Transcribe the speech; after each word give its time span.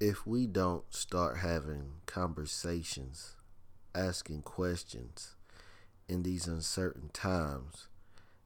if 0.00 0.24
we 0.24 0.46
don't 0.46 0.84
start 0.94 1.38
having 1.38 1.90
conversations, 2.06 3.34
asking 3.96 4.42
questions 4.42 5.34
in 6.08 6.22
these 6.22 6.46
uncertain 6.46 7.10
times, 7.12 7.88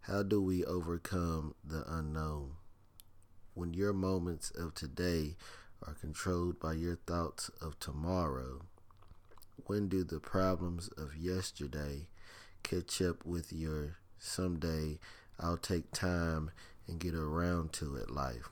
how 0.03 0.23
do 0.23 0.41
we 0.41 0.65
overcome 0.65 1.55
the 1.63 1.85
unknown? 1.87 2.53
When 3.53 3.75
your 3.75 3.93
moments 3.93 4.51
of 4.53 4.75
today 4.75 5.37
are 5.87 5.93
controlled 5.93 6.59
by 6.59 6.73
your 6.73 6.97
thoughts 7.07 7.51
of 7.61 7.79
tomorrow, 7.79 8.63
when 9.67 9.89
do 9.89 10.05
the 10.05 10.21
problems 10.21 10.89
of 10.97 11.17
yesterday 11.17 12.09
catch 12.63 13.03
up 13.03 13.27
with 13.27 13.53
your 13.53 13.99
someday 14.19 14.99
I'll 15.39 15.59
take 15.59 15.91
time 15.93 16.51
and 16.89 16.99
get 16.99 17.15
around 17.15 17.75
to 17.75 17.95
it 17.97 18.11
life? 18.11 18.49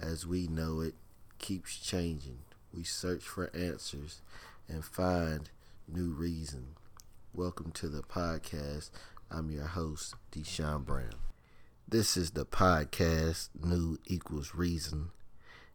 As 0.00 0.26
we 0.26 0.46
know 0.46 0.80
it, 0.80 0.94
keeps 1.42 1.76
changing. 1.76 2.38
We 2.72 2.84
search 2.84 3.24
for 3.24 3.50
answers 3.52 4.22
and 4.68 4.84
find 4.84 5.50
new 5.88 6.12
reason. 6.12 6.76
Welcome 7.34 7.72
to 7.72 7.88
the 7.88 8.02
podcast. 8.02 8.90
I'm 9.28 9.50
your 9.50 9.66
host, 9.66 10.14
Deshaun 10.30 10.84
Brown. 10.84 11.16
This 11.86 12.16
is 12.16 12.30
the 12.30 12.46
podcast, 12.46 13.48
New 13.60 13.98
Equals 14.06 14.54
Reason. 14.54 15.10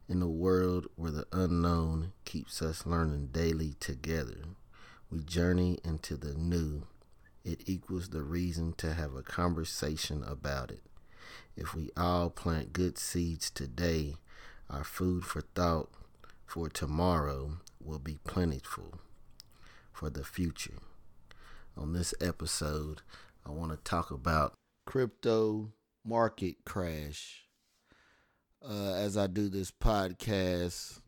In 0.08 0.22
a 0.22 0.30
world 0.30 0.88
where 0.96 1.12
the 1.12 1.28
unknown 1.34 2.14
keeps 2.24 2.62
us 2.62 2.86
learning 2.86 3.32
daily 3.34 3.74
together, 3.82 4.46
we 5.12 5.20
journey 5.20 5.80
into 5.84 6.16
the 6.16 6.34
new. 6.34 6.84
It 7.44 7.64
equals 7.66 8.10
the 8.10 8.24
reason 8.24 8.72
to 8.78 8.94
have 8.94 9.16
a 9.16 9.22
conversation 9.22 10.24
about 10.24 10.72
it. 10.72 10.84
If 11.58 11.76
we 11.76 11.90
all 11.98 12.30
plant 12.30 12.72
good 12.72 12.98
seeds 12.98 13.50
today, 13.50 14.16
our 14.70 14.84
food 14.84 15.24
for 15.24 15.42
thought 15.42 15.90
for 16.46 16.70
tomorrow 16.70 17.58
will 17.84 18.00
be 18.00 18.20
plentiful 18.26 19.00
for 19.92 20.10
the 20.10 20.24
future. 20.24 20.80
On 21.76 21.94
this 21.94 22.14
episode, 22.20 23.02
I 23.46 23.52
want 23.52 23.72
to 23.72 23.78
talk 23.78 24.12
about 24.12 24.54
crypto 24.86 25.72
market 26.06 26.58
crash. 26.66 27.44
Uh, 28.68 28.94
as 28.94 29.18
I 29.18 29.28
do 29.28 29.50
this 29.50 29.72
podcast, 29.72 31.00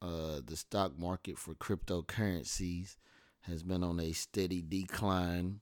uh, 0.00 0.40
the 0.44 0.56
stock 0.56 0.98
market 0.98 1.38
for 1.38 1.54
cryptocurrencies 1.54 2.96
has 3.42 3.62
been 3.62 3.84
on 3.84 4.00
a 4.00 4.12
steady 4.12 4.62
decline, 4.62 5.60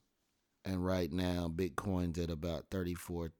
and 0.63 0.83
right 0.83 1.11
now, 1.11 1.51
Bitcoin's 1.53 2.17
at 2.17 2.29
about 2.31 2.65
thirty-four 2.71 3.31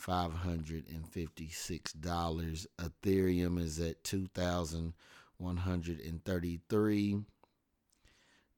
thousand 0.00 0.10
five 0.30 0.32
hundred 0.32 0.88
and 0.88 1.06
fifty-six 1.08 1.92
dollars. 1.92 2.66
Ethereum 2.78 3.60
is 3.60 3.78
at 3.80 4.02
two 4.04 4.28
thousand 4.34 4.94
one 5.38 5.58
hundred 5.58 6.00
and 6.00 6.24
thirty-three. 6.24 7.20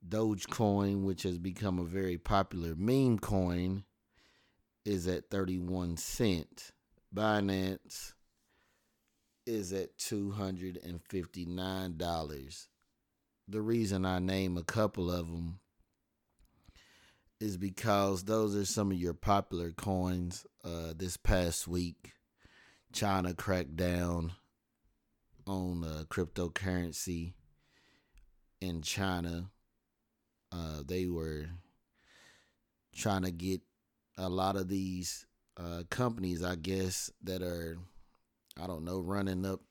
Dogecoin, 0.09 1.05
which 1.05 1.23
has 1.23 1.39
become 1.39 1.79
a 1.79 1.85
very 1.85 2.19
popular 2.19 2.75
meme 2.77 3.21
coin, 3.21 3.85
is 4.85 5.07
at 5.07 5.31
31 5.31 5.97
cent. 5.97 6.73
Binance 7.15 8.15
is 9.47 9.73
at 9.73 9.97
$259. 9.99 12.67
The 13.47 13.61
reason 13.61 14.05
I 14.05 14.19
name 14.19 14.57
a 14.57 14.65
couple 14.65 15.09
of 15.09 15.31
them 15.31 15.61
is 17.43 17.57
because 17.57 18.23
those 18.23 18.55
are 18.55 18.65
some 18.65 18.93
of 18.93 18.97
your 18.97 19.15
popular 19.15 19.73
coins. 19.73 20.47
Uh, 20.65 20.93
this 20.97 21.17
past 21.17 21.67
week, 21.67 22.13
China 22.93 23.35
cracked 23.35 23.75
down 23.75 24.33
on 25.45 25.83
uh, 25.83 26.05
cryptocurrency 26.09 27.33
in 28.61 28.81
China. 28.81 29.51
Uh, 30.53 30.83
they 30.87 31.07
were 31.07 31.47
trying 32.95 33.23
to 33.23 33.33
get 33.33 33.61
a 34.17 34.29
lot 34.29 34.55
of 34.55 34.69
these 34.69 35.27
uh, 35.57 35.83
companies, 35.91 36.45
I 36.45 36.55
guess, 36.55 37.11
that 37.25 37.43
are, 37.43 37.77
I 38.63 38.69
don't 38.69 38.85
know, 38.85 39.01
running 39.01 39.45
up 39.45 39.63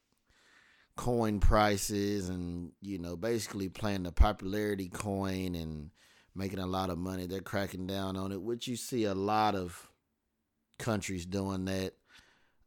coin 0.98 1.40
prices 1.40 2.28
and, 2.28 2.74
you 2.82 3.00
know, 3.00 3.16
basically 3.16 3.70
playing 3.70 4.04
the 4.04 4.12
popularity 4.12 4.90
coin 4.90 5.56
and 5.56 5.92
making 6.36 6.60
a 6.60 6.68
lot 6.68 6.90
of 6.90 6.98
money. 6.98 7.26
They're 7.26 7.42
cracking 7.42 7.88
down 7.88 8.16
on 8.16 8.32
it, 8.32 8.42
which 8.42 8.68
you 8.68 8.76
see 8.76 9.06
a 9.06 9.14
lot 9.14 9.56
of 9.56 9.90
countries 10.80 11.26
doing 11.26 11.66
that. 11.66 11.94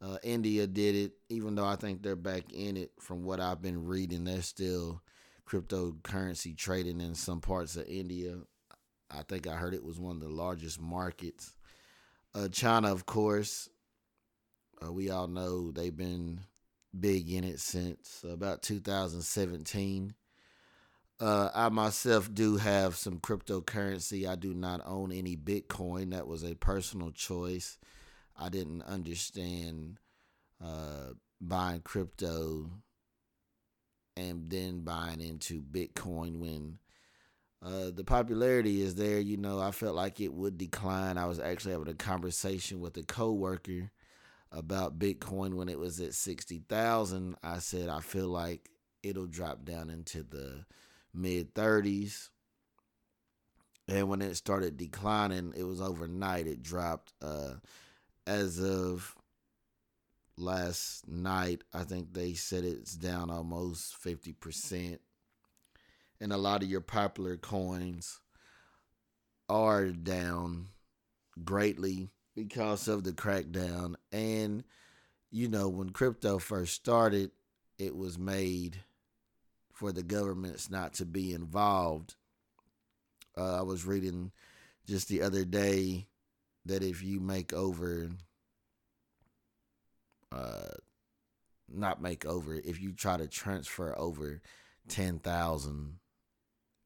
Uh, 0.01 0.17
India 0.23 0.67
did 0.67 0.95
it, 0.95 1.13
even 1.29 1.55
though 1.55 1.65
I 1.65 1.75
think 1.75 2.01
they're 2.01 2.15
back 2.15 2.51
in 2.53 2.77
it. 2.77 2.91
From 2.99 3.23
what 3.23 3.39
I've 3.39 3.61
been 3.61 3.85
reading, 3.85 4.25
they're 4.25 4.41
still 4.41 5.01
cryptocurrency 5.47 6.55
trading 6.55 7.01
in 7.01 7.15
some 7.15 7.41
parts 7.41 7.75
of 7.75 7.87
India. 7.87 8.37
I 9.09 9.23
think 9.23 9.47
I 9.47 9.55
heard 9.55 9.73
it 9.73 9.83
was 9.83 9.99
one 9.99 10.17
of 10.17 10.21
the 10.21 10.29
largest 10.29 10.81
markets. 10.81 11.55
Uh, 12.33 12.49
China, 12.49 12.91
of 12.91 13.05
course, 13.05 13.69
uh, 14.85 14.91
we 14.91 15.09
all 15.09 15.27
know 15.27 15.71
they've 15.71 15.95
been 15.95 16.41
big 16.97 17.31
in 17.31 17.43
it 17.43 17.59
since 17.59 18.23
about 18.29 18.61
2017. 18.61 20.13
Uh, 21.19 21.49
I 21.53 21.69
myself 21.69 22.33
do 22.33 22.57
have 22.57 22.95
some 22.95 23.19
cryptocurrency. 23.19 24.27
I 24.27 24.35
do 24.35 24.53
not 24.53 24.81
own 24.85 25.11
any 25.11 25.37
Bitcoin. 25.37 26.11
That 26.11 26.27
was 26.27 26.43
a 26.43 26.55
personal 26.55 27.11
choice. 27.11 27.77
I 28.37 28.49
didn't 28.49 28.81
understand 28.81 29.99
uh, 30.63 31.13
buying 31.39 31.81
crypto 31.81 32.69
and 34.17 34.49
then 34.49 34.81
buying 34.81 35.21
into 35.21 35.61
Bitcoin 35.61 36.39
when 36.39 36.79
uh, 37.65 37.91
the 37.93 38.03
popularity 38.03 38.81
is 38.81 38.95
there. 38.95 39.19
You 39.19 39.37
know, 39.37 39.59
I 39.59 39.71
felt 39.71 39.95
like 39.95 40.19
it 40.19 40.33
would 40.33 40.57
decline. 40.57 41.17
I 41.17 41.27
was 41.27 41.39
actually 41.39 41.71
having 41.71 41.87
a 41.87 41.93
conversation 41.93 42.81
with 42.81 42.97
a 42.97 43.03
coworker 43.03 43.89
about 44.51 44.99
Bitcoin 44.99 45.53
when 45.53 45.69
it 45.69 45.79
was 45.79 45.99
at 46.01 46.13
sixty 46.13 46.59
thousand. 46.67 47.35
I 47.41 47.59
said 47.59 47.87
I 47.87 48.01
feel 48.01 48.27
like 48.27 48.69
it'll 49.01 49.27
drop 49.27 49.63
down 49.63 49.89
into 49.89 50.23
the 50.23 50.65
mid 51.15 51.53
30s. 51.53 52.29
And 53.87 54.09
when 54.09 54.21
it 54.21 54.35
started 54.35 54.77
declining, 54.77 55.53
it 55.55 55.63
was 55.63 55.79
overnight. 55.79 56.47
It 56.47 56.63
dropped 56.63 57.13
uh, 57.21 57.55
as 58.25 58.59
of 58.59 59.15
last 60.37 61.07
night. 61.07 61.63
I 61.73 61.83
think 61.83 62.13
they 62.13 62.33
said 62.33 62.63
it's 62.63 62.95
down 62.95 63.29
almost 63.29 64.01
50%. 64.01 64.99
And 66.19 66.33
a 66.33 66.37
lot 66.37 66.63
of 66.63 66.69
your 66.69 66.81
popular 66.81 67.37
coins 67.37 68.19
are 69.49 69.87
down 69.87 70.67
greatly 71.43 72.09
because 72.35 72.87
of 72.87 73.03
the 73.03 73.11
crackdown. 73.11 73.95
And, 74.11 74.63
you 75.29 75.47
know, 75.47 75.69
when 75.69 75.89
crypto 75.91 76.39
first 76.39 76.73
started, 76.73 77.31
it 77.77 77.95
was 77.95 78.17
made 78.17 78.77
for 79.75 79.91
the 79.91 80.03
governments 80.03 80.71
not 80.71 80.93
to 80.93 81.05
be 81.05 81.33
involved. 81.33 82.15
Uh, 83.37 83.59
I 83.59 83.61
was 83.61 83.85
reading 83.85 84.31
just 84.87 85.09
the 85.09 85.21
other 85.21 85.43
day 85.43 86.07
that 86.65 86.81
if 86.81 87.03
you 87.03 87.19
make 87.19 87.51
over, 87.51 88.09
uh, 90.31 90.69
not 91.67 92.01
make 92.01 92.25
over, 92.25 92.55
if 92.55 92.81
you 92.81 92.93
try 92.93 93.17
to 93.17 93.27
transfer 93.27 93.93
over 93.99 94.41
10,000 94.87 95.99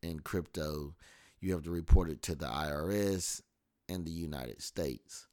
in 0.02 0.20
crypto, 0.22 0.96
you 1.40 1.54
have 1.54 1.64
to 1.64 1.72
report 1.72 2.10
it 2.10 2.24
to 2.24 2.34
the 2.34 2.48
IRS 2.48 3.44
in 3.88 4.04
the 4.04 4.12
United 4.12 4.64
States. 4.64 5.28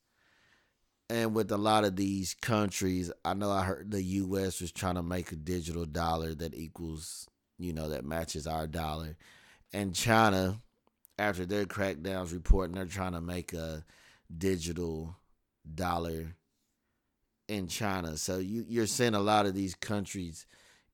And 1.08 1.34
with 1.34 1.50
a 1.50 1.56
lot 1.56 1.84
of 1.84 1.96
these 1.96 2.34
countries, 2.34 3.10
I 3.24 3.32
know 3.32 3.50
I 3.50 3.64
heard 3.64 3.90
the 3.90 4.02
US 4.02 4.60
was 4.60 4.72
trying 4.72 4.96
to 4.96 5.02
make 5.02 5.32
a 5.32 5.36
digital 5.36 5.86
dollar 5.86 6.34
that 6.34 6.54
equals 6.54 7.28
you 7.58 7.72
know, 7.72 7.88
that 7.88 8.04
matches 8.04 8.46
our 8.46 8.66
dollar. 8.66 9.16
And 9.72 9.94
China, 9.94 10.60
after 11.18 11.46
their 11.46 11.64
crackdowns 11.64 12.32
reporting, 12.32 12.76
they're 12.76 12.86
trying 12.86 13.12
to 13.12 13.20
make 13.20 13.52
a 13.52 13.84
digital 14.36 15.16
dollar 15.74 16.34
in 17.48 17.68
China. 17.68 18.16
So 18.16 18.38
you, 18.38 18.64
you're 18.68 18.86
seeing 18.86 19.14
a 19.14 19.20
lot 19.20 19.46
of 19.46 19.54
these 19.54 19.74
countries 19.74 20.46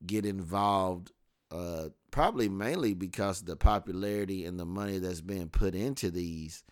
get 0.05 0.27
involved, 0.27 1.13
uh, 1.51 1.89
probably 2.11 2.49
mainly 2.49 2.95
because 2.95 3.43
the 3.43 3.57
popularity 3.57 4.45
and 4.45 4.59
the 4.59 4.65
money 4.65 4.99
that's 4.99 5.21
being 5.21 5.49
put 5.49 5.75
into 5.75 6.11
these 6.11 6.63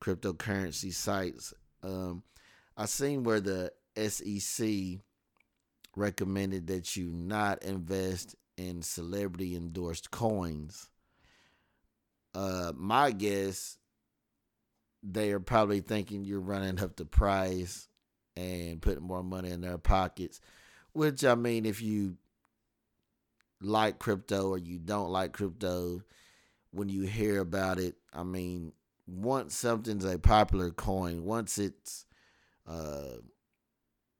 cryptocurrency 0.00 0.92
sites. 0.92 1.52
Um, 1.82 2.22
I 2.76 2.86
seen 2.86 3.24
where 3.24 3.40
the 3.40 3.72
SEC 3.96 5.00
recommended 5.96 6.68
that 6.68 6.96
you 6.96 7.10
not 7.12 7.62
invest 7.62 8.36
and 8.68 8.84
celebrity 8.84 9.56
endorsed 9.56 10.10
coins. 10.10 10.88
Uh, 12.34 12.72
my 12.76 13.10
guess, 13.10 13.78
they 15.02 15.32
are 15.32 15.40
probably 15.40 15.80
thinking 15.80 16.24
you're 16.24 16.40
running 16.40 16.80
up 16.80 16.96
the 16.96 17.06
price 17.06 17.88
and 18.36 18.82
putting 18.82 19.02
more 19.02 19.22
money 19.22 19.50
in 19.50 19.62
their 19.62 19.78
pockets. 19.78 20.40
Which 20.92 21.24
I 21.24 21.34
mean, 21.34 21.64
if 21.64 21.80
you 21.80 22.16
like 23.62 23.98
crypto 23.98 24.50
or 24.50 24.58
you 24.58 24.78
don't 24.78 25.10
like 25.10 25.32
crypto, 25.32 26.02
when 26.70 26.88
you 26.88 27.02
hear 27.02 27.40
about 27.40 27.78
it, 27.78 27.96
I 28.12 28.24
mean, 28.24 28.72
once 29.06 29.56
something's 29.56 30.04
a 30.04 30.18
popular 30.18 30.70
coin, 30.70 31.24
once 31.24 31.58
it's 31.58 32.04
uh, 32.66 33.16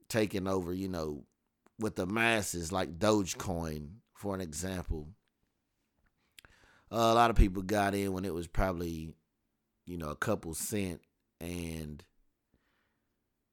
taken 0.08 0.46
over, 0.48 0.72
you 0.72 0.88
know, 0.88 1.24
with 1.78 1.96
the 1.96 2.06
masses, 2.06 2.72
like 2.72 2.98
Dogecoin, 2.98 3.88
for 4.20 4.34
an 4.34 4.42
example. 4.42 5.08
A 6.90 7.14
lot 7.14 7.30
of 7.30 7.36
people 7.36 7.62
got 7.62 7.94
in 7.94 8.12
when 8.12 8.26
it 8.26 8.34
was 8.34 8.46
probably, 8.46 9.14
you 9.86 9.96
know, 9.96 10.10
a 10.10 10.16
couple 10.16 10.52
cent, 10.52 11.00
and 11.40 12.04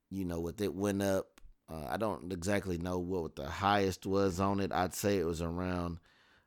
you 0.10 0.26
know, 0.26 0.42
with 0.42 0.60
it 0.60 0.76
went 0.76 1.02
up. 1.02 1.40
Uh, 1.70 1.86
I 1.90 1.98
don't 1.98 2.32
exactly 2.34 2.78
know 2.78 2.98
what 2.98 3.38
the 3.38 3.48
highest 3.48 4.06
was 4.06 4.42
on 4.42 4.60
it. 4.60 4.74
I'd 4.74 4.94
say 4.94 5.18
it 5.18 5.26
was 5.26 5.42
around 5.42 6.00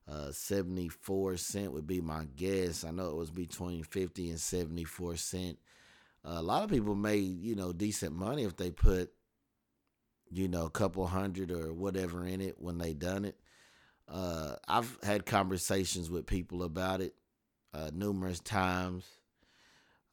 uh, 0.07 0.33
74 0.33 1.37
cent 1.39 1.73
would 1.73 1.87
be 1.87 2.01
my 2.01 2.27
guess. 2.37 2.85
I 2.85 2.91
know 2.91 3.09
it 3.11 3.17
was 3.17 3.31
between 3.31 3.85
50 3.85 4.31
and 4.31 4.41
74 4.41 5.17
cent. 5.17 5.59
Uh, 6.25 6.37
a 6.37 6.43
lot 6.43 6.65
of 6.65 6.71
people 6.71 6.95
made, 6.95 7.41
you 7.41 7.55
know, 7.55 7.73
decent 7.73 8.15
money 8.15 8.45
if 8.45 8.57
they 8.57 8.71
put, 8.71 9.13
you 10.31 10.49
know, 10.49 10.67
a 10.67 10.71
couple 10.71 11.07
hundred 11.07 11.51
or 11.51 11.73
whatever 11.73 12.27
in 12.27 12.41
it 12.41 12.57
when 12.59 12.79
they 12.79 12.93
done 12.93 13.25
it. 13.25 13.39
Uh, 14.11 14.57
I've 14.67 14.99
had 15.03 15.25
conversations 15.25 16.11
with 16.11 16.27
people 16.27 16.63
about 16.63 17.01
it 17.01 17.15
uh, 17.73 17.91
numerous 17.95 18.41
times. 18.41 19.05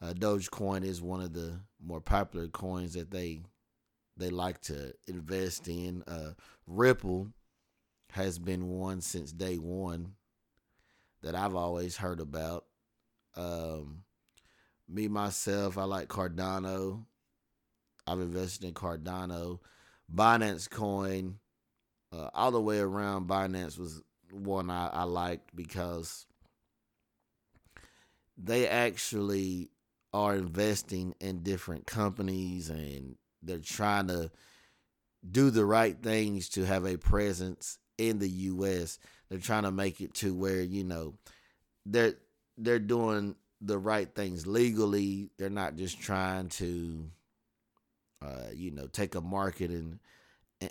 Uh, 0.02 0.14
Dogecoin 0.14 0.84
is 0.86 1.02
one 1.02 1.22
of 1.22 1.34
the 1.34 1.60
more 1.84 2.02
popular 2.02 2.48
coins 2.48 2.94
that 2.94 3.10
they 3.10 3.42
they 4.16 4.30
like 4.30 4.62
to 4.62 4.94
invest 5.08 5.68
in. 5.68 6.04
Uh, 6.08 6.32
Ripple 6.66 7.30
has 8.12 8.40
been 8.40 8.68
one 8.68 9.02
since 9.02 9.32
day 9.32 9.56
one 9.58 10.14
that 11.22 11.36
I've 11.36 11.56
always 11.56 11.98
heard 11.98 12.20
about. 12.20 12.66
Um, 13.36 14.04
me 14.88 15.08
myself, 15.08 15.78
I 15.78 15.84
like 15.84 16.08
Cardano. 16.08 17.06
I've 18.08 18.20
invested 18.20 18.66
in 18.66 18.74
Cardano, 18.74 19.60
Binance 20.14 20.70
Coin, 20.70 21.40
uh, 22.12 22.30
all 22.34 22.52
the 22.52 22.62
way 22.62 22.80
around. 22.80 23.28
Binance 23.28 23.78
was 23.78 24.02
one 24.32 24.70
I, 24.70 24.88
I 24.88 25.04
liked 25.04 25.56
because 25.56 26.26
they 28.38 28.68
actually 28.68 29.70
are 30.14 30.36
investing 30.36 31.16
in 31.20 31.44
different 31.44 31.86
companies 31.86 32.70
and 32.70 33.16
they're 33.42 33.60
trying 33.60 34.08
to 34.08 34.32
do 35.30 35.50
the 35.50 35.66
right 35.66 36.02
things 36.02 36.50
to 36.50 36.64
have 36.66 36.86
a 36.86 36.98
presence 36.98 37.78
in 37.98 38.20
the 38.20 38.30
US. 38.30 39.00
They're 39.30 39.40
trying 39.40 39.64
to 39.64 39.72
make 39.72 40.02
it 40.02 40.14
to 40.16 40.34
where, 40.34 40.62
you 40.62 40.84
know, 40.84 41.16
they're 41.86 42.16
they're 42.58 42.80
doing 42.80 43.36
the 43.62 43.78
right 43.78 44.14
things 44.14 44.48
legally. 44.48 45.30
They're 45.38 45.50
not 45.50 45.76
just 45.76 46.00
trying 46.00 46.50
to 46.50 47.10
uh, 48.22 48.50
you 48.54 48.72
know, 48.72 48.88
take 48.88 49.16
a 49.16 49.22
market 49.22 49.72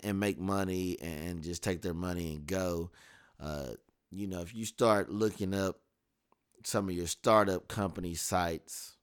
and 0.03 0.19
make 0.19 0.39
money 0.39 0.97
and 1.01 1.43
just 1.43 1.63
take 1.63 1.81
their 1.81 1.93
money 1.93 2.35
and 2.35 2.45
go. 2.45 2.91
Uh, 3.39 3.71
you 4.11 4.27
know, 4.27 4.41
if 4.41 4.53
you 4.55 4.65
start 4.65 5.09
looking 5.11 5.53
up 5.53 5.79
some 6.63 6.89
of 6.89 6.95
your 6.95 7.07
startup 7.07 7.67
company 7.67 8.13
sites, 8.15 8.97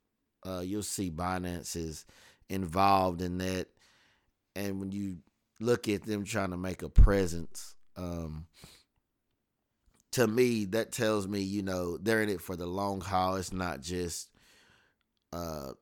uh, 0.46 0.60
you'll 0.60 0.82
see 0.82 1.10
Binance 1.10 1.76
is 1.76 2.04
involved 2.48 3.22
in 3.22 3.38
that. 3.38 3.68
And 4.56 4.80
when 4.80 4.92
you 4.92 5.18
look 5.60 5.88
at 5.88 6.04
them 6.04 6.24
trying 6.24 6.50
to 6.50 6.56
make 6.56 6.82
a 6.82 6.88
presence, 6.88 7.74
um, 7.96 8.46
to 10.12 10.26
me, 10.26 10.66
that 10.66 10.92
tells 10.92 11.26
me, 11.26 11.40
you 11.40 11.62
know, 11.62 11.96
they're 11.96 12.22
in 12.22 12.28
it 12.28 12.40
for 12.40 12.56
the 12.56 12.66
long 12.66 13.00
haul. 13.00 13.36
It's 13.36 13.52
not 13.52 13.80
just 13.80 14.28
uh, 15.32 15.72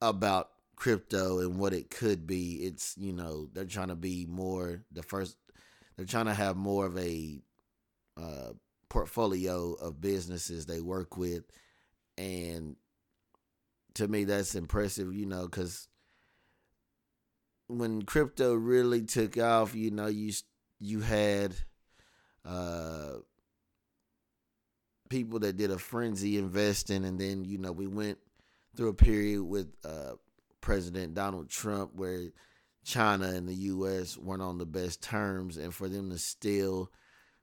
about 0.00 0.50
crypto 0.82 1.38
and 1.38 1.60
what 1.60 1.72
it 1.72 1.90
could 1.90 2.26
be. 2.26 2.54
It's, 2.64 2.96
you 2.98 3.12
know, 3.12 3.48
they're 3.52 3.64
trying 3.64 3.88
to 3.88 3.94
be 3.94 4.26
more 4.28 4.82
the 4.90 5.04
first, 5.04 5.36
they're 5.96 6.04
trying 6.04 6.26
to 6.26 6.34
have 6.34 6.56
more 6.56 6.86
of 6.86 6.98
a 6.98 7.40
uh, 8.20 8.54
portfolio 8.88 9.74
of 9.74 10.00
businesses 10.00 10.66
they 10.66 10.80
work 10.80 11.16
with. 11.16 11.44
And 12.18 12.74
to 13.94 14.08
me, 14.08 14.24
that's 14.24 14.56
impressive, 14.56 15.14
you 15.14 15.24
know, 15.24 15.44
because 15.44 15.86
when 17.68 18.02
crypto 18.02 18.52
really 18.52 19.02
took 19.02 19.38
off, 19.38 19.76
you 19.76 19.92
know, 19.92 20.08
you 20.08 20.32
you 20.80 20.98
had 20.98 21.54
uh, 22.44 23.18
people 25.08 25.38
that 25.38 25.56
did 25.56 25.70
a 25.70 25.78
frenzy 25.78 26.38
investing, 26.38 27.04
and 27.04 27.20
then 27.20 27.44
you 27.44 27.58
know 27.58 27.70
we 27.70 27.86
went 27.86 28.18
through 28.74 28.88
a 28.88 28.94
period 28.94 29.42
with 29.44 29.68
uh, 29.84 30.14
President 30.62 31.14
Donald 31.14 31.50
Trump 31.50 31.90
where 31.94 32.30
China 32.84 33.26
and 33.26 33.46
the 33.46 33.54
U.S. 33.54 34.16
weren't 34.16 34.42
on 34.42 34.58
the 34.58 34.66
best 34.66 35.02
terms, 35.02 35.56
and 35.56 35.74
for 35.74 35.88
them 35.88 36.10
to 36.10 36.18
still 36.18 36.90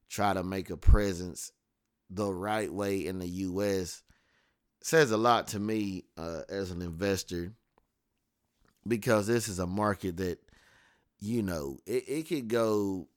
try 0.09 0.33
to 0.33 0.43
make 0.43 0.69
a 0.69 0.77
presence 0.77 1.51
the 2.09 2.33
right 2.33 2.73
way 2.73 3.05
in 3.05 3.19
the 3.19 3.27
U.S. 3.27 4.01
says 4.81 5.11
a 5.11 5.17
lot 5.17 5.49
to 5.49 5.59
me 5.59 6.05
uh, 6.17 6.41
as 6.49 6.71
an 6.71 6.81
investor 6.81 7.53
because 8.87 9.27
this 9.27 9.47
is 9.47 9.59
a 9.59 9.67
market 9.67 10.17
that 10.17 10.39
you 11.19 11.43
know 11.43 11.77
it, 11.85 12.03
it 12.07 12.27
could 12.27 12.47
go 12.47 13.07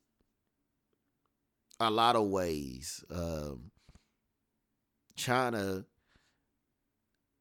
a 1.80 1.90
lot 1.90 2.14
of 2.14 2.26
ways. 2.26 3.02
Um, 3.10 3.70
China 5.16 5.84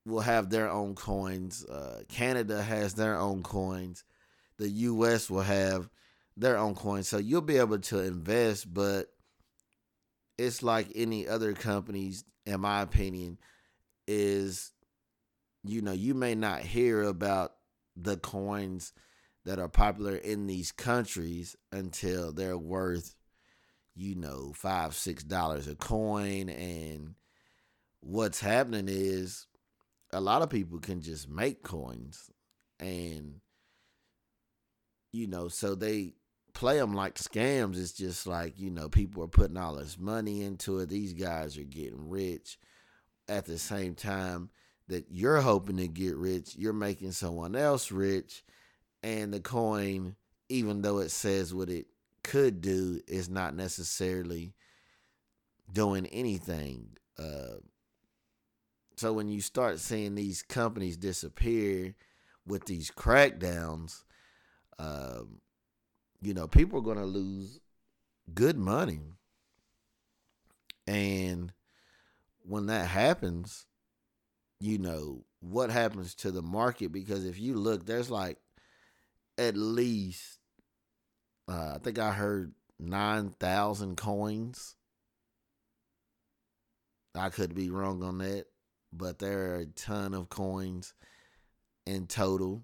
will 0.06 0.21
have 0.21 0.50
their 0.50 0.69
own 0.69 0.95
coins. 0.95 1.65
Uh, 1.65 2.03
Canada 2.09 2.62
has 2.62 2.94
their 2.94 3.18
own 3.18 3.44
coins. 3.44 4.03
The 4.57 4.69
U.S. 4.69 5.30
will 5.30 5.42
have 5.42 5.89
their 6.38 6.57
own 6.57 6.75
coins. 6.75 7.07
So 7.07 7.18
you'll 7.18 7.42
be 7.42 7.57
able 7.57 7.80
to 7.80 8.00
invest, 8.00 8.71
but 8.74 9.07
it's 10.38 10.63
like 10.63 10.88
any 10.95 11.27
other 11.27 11.53
companies, 11.53 12.24
in 12.45 12.62
my 12.62 12.81
opinion, 12.81 13.38
is 14.07 14.71
you 15.63 15.81
know 15.81 15.92
you 15.92 16.15
may 16.15 16.33
not 16.33 16.62
hear 16.62 17.04
about 17.04 17.54
the 17.95 18.18
coins 18.18 18.94
that 19.45 19.59
are 19.59 19.69
popular 19.69 20.15
in 20.15 20.47
these 20.47 20.71
countries 20.71 21.56
until 21.71 22.31
they're 22.31 22.57
worth 22.57 23.15
you 23.95 24.15
know, 24.15 24.54
five, 24.56 24.95
six 24.95 25.24
dollars 25.24 25.68
a 25.68 25.75
coin. 25.75 26.50
And 26.50 27.15
what's 27.99 28.40
happening 28.40 28.87
is 28.90 29.47
a 30.13 30.21
lot 30.21 30.41
of 30.41 30.49
people 30.49 30.80
can 30.80 31.01
just 31.01 31.30
make 31.30 31.63
coins. 31.63 32.30
And, 32.80 33.41
you 35.11 35.27
know, 35.27 35.47
so 35.47 35.75
they 35.75 36.13
play 36.53 36.77
them 36.77 36.94
like 36.94 37.15
scams. 37.15 37.80
It's 37.80 37.94
just 37.94 38.27
like, 38.27 38.59
you 38.59 38.69
know, 38.71 38.89
people 38.89 39.23
are 39.23 39.27
putting 39.27 39.57
all 39.57 39.75
this 39.75 39.97
money 39.97 40.41
into 40.41 40.80
it. 40.80 40.89
These 40.89 41.13
guys 41.13 41.57
are 41.57 41.63
getting 41.63 42.09
rich 42.09 42.57
at 43.27 43.45
the 43.45 43.57
same 43.57 43.95
time 43.95 44.49
that 44.87 45.06
you're 45.09 45.39
hoping 45.39 45.77
to 45.77 45.87
get 45.87 46.18
rich, 46.18 46.56
you're 46.57 46.73
making 46.73 47.13
someone 47.13 47.56
else 47.56 47.91
rich. 47.91 48.44
And 49.03 49.33
the 49.33 49.39
coin, 49.39 50.15
even 50.49 50.81
though 50.81 50.99
it 50.99 51.11
says 51.11 51.53
what 51.53 51.69
it 51.69 51.87
could 52.23 52.61
do 52.61 52.99
is 53.07 53.30
not 53.30 53.56
necessarily 53.56 54.53
doing 55.71 56.06
anything. 56.07 56.97
Uh, 57.18 57.57
so 58.95 59.14
when 59.14 59.30
you 59.30 59.42
start 59.42 59.80
seeing 59.80 60.16
these 60.16 60.42
companies 60.42 60.98
disappear 60.98 61.95
with 62.45 62.66
these 62.66 62.92
crackdowns, 62.92 64.04
um, 64.80 65.42
you 66.21 66.33
know, 66.33 66.48
people 66.48 66.80
are 66.80 66.83
going 66.83 66.98
to 66.98 67.06
lose 67.06 67.60
good 68.33 68.57
money. 68.57 69.02
And 70.88 71.54
when 72.44 72.68
that 72.68 72.88
happens, 72.88 73.66
you 74.60 74.78
know, 74.78 75.24
what 75.40 75.71
happens 75.71 76.14
to 76.16 76.31
the 76.31 76.42
market? 76.42 76.92
Because 76.92 77.26
if 77.26 77.40
you 77.40 77.56
look, 77.56 77.86
there's 77.86 78.12
like 78.12 78.38
at 79.38 79.56
least 79.56 80.40
uh, 81.48 81.74
I 81.76 81.78
think 81.80 82.00
I 82.00 82.12
heard 82.12 82.54
9,000 82.80 83.98
coins. 83.98 84.76
I 87.14 87.30
could 87.30 87.54
be 87.54 87.69
wrong 87.69 88.04
on 88.04 88.19
that, 88.19 88.45
but 88.94 89.19
there 89.19 89.54
are 89.54 89.60
a 89.60 89.66
ton 89.66 90.14
of 90.14 90.30
coins 90.30 90.94
in 91.86 92.07
total. 92.07 92.64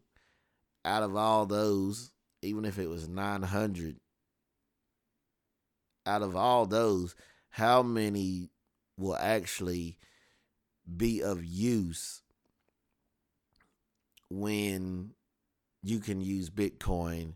Out 0.86 1.04
of 1.04 1.16
all 1.16 1.46
those, 1.46 2.12
even 2.42 2.66
if 2.66 2.80
it 2.80 2.88
was 2.88 3.10
900, 3.10 3.98
out 6.06 6.22
of 6.22 6.36
all 6.36 6.66
those, 6.66 7.16
how 7.50 7.84
many 7.84 8.50
will 8.98 9.18
actually 9.18 9.98
be 10.96 11.22
of 11.22 11.44
use 11.44 12.22
when 14.30 15.12
you 15.84 16.00
can 16.00 16.22
use 16.22 16.50
Bitcoin 16.50 17.34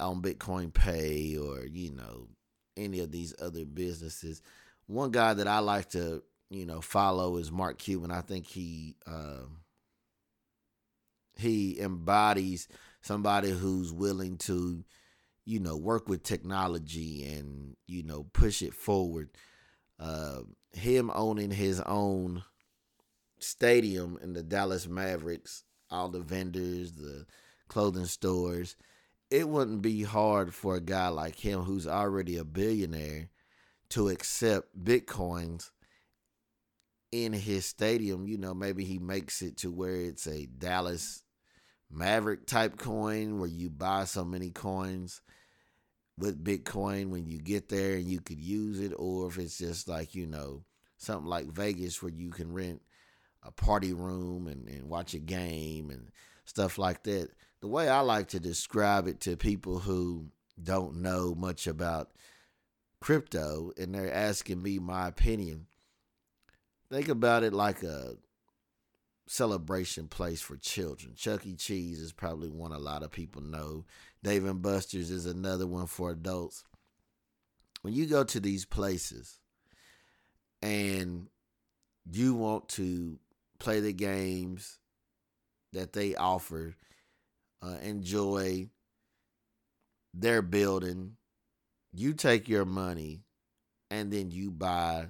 on 0.00 0.22
Bitcoin 0.22 0.72
Pay 0.72 1.36
or, 1.36 1.64
you 1.64 1.92
know, 1.92 2.28
any 2.76 3.00
of 3.00 3.10
these 3.10 3.34
other 3.40 3.64
businesses. 3.64 4.42
One 4.86 5.10
guy 5.10 5.34
that 5.34 5.46
I 5.46 5.60
like 5.60 5.90
to, 5.90 6.22
you 6.52 6.66
know, 6.66 6.80
follow 6.80 7.36
is 7.36 7.50
Mark 7.50 7.78
Cuban. 7.78 8.10
I 8.10 8.20
think 8.20 8.46
he 8.46 8.96
uh, 9.06 9.46
he 11.36 11.80
embodies 11.80 12.68
somebody 13.00 13.50
who's 13.50 13.92
willing 13.92 14.36
to, 14.38 14.84
you 15.44 15.60
know, 15.60 15.76
work 15.76 16.08
with 16.08 16.22
technology 16.22 17.24
and 17.24 17.76
you 17.86 18.02
know 18.02 18.26
push 18.32 18.62
it 18.62 18.74
forward. 18.74 19.30
Uh, 19.98 20.40
him 20.72 21.10
owning 21.14 21.50
his 21.50 21.80
own 21.80 22.42
stadium 23.38 24.18
in 24.22 24.32
the 24.32 24.42
Dallas 24.42 24.88
Mavericks, 24.88 25.64
all 25.90 26.08
the 26.08 26.20
vendors, 26.20 26.92
the 26.92 27.26
clothing 27.68 28.06
stores, 28.06 28.76
it 29.30 29.48
wouldn't 29.48 29.80
be 29.80 30.02
hard 30.02 30.54
for 30.54 30.76
a 30.76 30.80
guy 30.80 31.08
like 31.08 31.36
him 31.36 31.62
who's 31.62 31.86
already 31.86 32.36
a 32.36 32.44
billionaire 32.44 33.30
to 33.90 34.08
accept 34.08 34.84
bitcoins 34.84 35.70
in 37.12 37.32
his 37.32 37.66
stadium. 37.66 38.26
You 38.26 38.38
know, 38.38 38.54
maybe 38.54 38.84
he 38.84 38.98
makes 38.98 39.42
it 39.42 39.58
to 39.58 39.70
where 39.70 39.94
it's 39.94 40.26
a 40.26 40.46
Dallas 40.46 41.22
Maverick 41.90 42.46
type 42.46 42.78
coin 42.78 43.38
where 43.38 43.48
you 43.48 43.70
buy 43.70 44.04
so 44.04 44.24
many 44.24 44.50
coins 44.50 45.20
with 46.18 46.42
Bitcoin 46.42 47.10
when 47.10 47.26
you 47.26 47.38
get 47.38 47.68
there 47.68 47.96
and 47.96 48.08
you 48.08 48.20
could 48.20 48.40
use 48.40 48.80
it, 48.80 48.92
or 48.96 49.28
if 49.28 49.38
it's 49.38 49.58
just 49.58 49.88
like, 49.88 50.14
you 50.14 50.26
know, 50.26 50.64
something 50.96 51.28
like 51.28 51.46
Vegas 51.46 52.02
where 52.02 52.12
you 52.12 52.30
can 52.30 52.52
rent 52.52 52.80
a 53.42 53.50
party 53.50 53.92
room 53.92 54.46
and, 54.46 54.68
and 54.68 54.88
watch 54.88 55.14
a 55.14 55.18
game 55.18 55.90
and 55.90 56.10
stuff 56.44 56.78
like 56.78 57.02
that. 57.04 57.28
The 57.60 57.68
way 57.68 57.88
I 57.88 58.00
like 58.00 58.28
to 58.28 58.40
describe 58.40 59.06
it 59.06 59.20
to 59.20 59.36
people 59.36 59.78
who 59.78 60.26
don't 60.62 60.96
know 60.96 61.34
much 61.34 61.66
about 61.66 62.10
crypto 63.00 63.72
and 63.76 63.94
they're 63.94 64.12
asking 64.12 64.62
me 64.62 64.78
my 64.78 65.08
opinion, 65.08 65.66
think 66.92 67.08
about 67.08 67.42
it 67.42 67.54
like 67.54 67.82
a 67.82 68.16
celebration 69.26 70.08
place 70.08 70.42
for 70.42 70.56
children. 70.56 71.14
Chuck 71.16 71.46
E. 71.46 71.56
Cheese 71.56 72.00
is 72.00 72.12
probably 72.12 72.50
one 72.50 72.72
a 72.72 72.78
lot 72.78 73.02
of 73.02 73.10
people 73.10 73.40
know. 73.40 73.86
Dave 74.22 74.44
and 74.44 74.60
Buster's 74.60 75.10
is 75.10 75.24
another 75.24 75.66
one 75.66 75.86
for 75.86 76.10
adults. 76.10 76.64
When 77.80 77.94
you 77.94 78.06
go 78.06 78.24
to 78.24 78.40
these 78.40 78.66
places 78.66 79.38
and 80.60 81.28
you 82.10 82.34
want 82.34 82.68
to 82.70 83.18
play 83.58 83.80
the 83.80 83.94
games 83.94 84.78
that 85.72 85.94
they 85.94 86.14
offer, 86.14 86.76
uh, 87.62 87.78
enjoy 87.82 88.68
their 90.12 90.42
building, 90.42 91.16
you 91.92 92.12
take 92.12 92.48
your 92.48 92.66
money 92.66 93.22
and 93.90 94.12
then 94.12 94.30
you 94.30 94.50
buy 94.50 95.08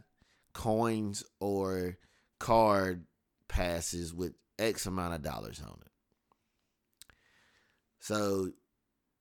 coins 0.52 1.25
or 1.40 1.99
card 2.38 3.04
passes 3.49 4.12
with 4.14 4.35
X 4.59 4.87
amount 4.87 5.14
of 5.14 5.23
dollars 5.23 5.61
on 5.64 5.78
it. 5.80 5.92
So 8.00 8.50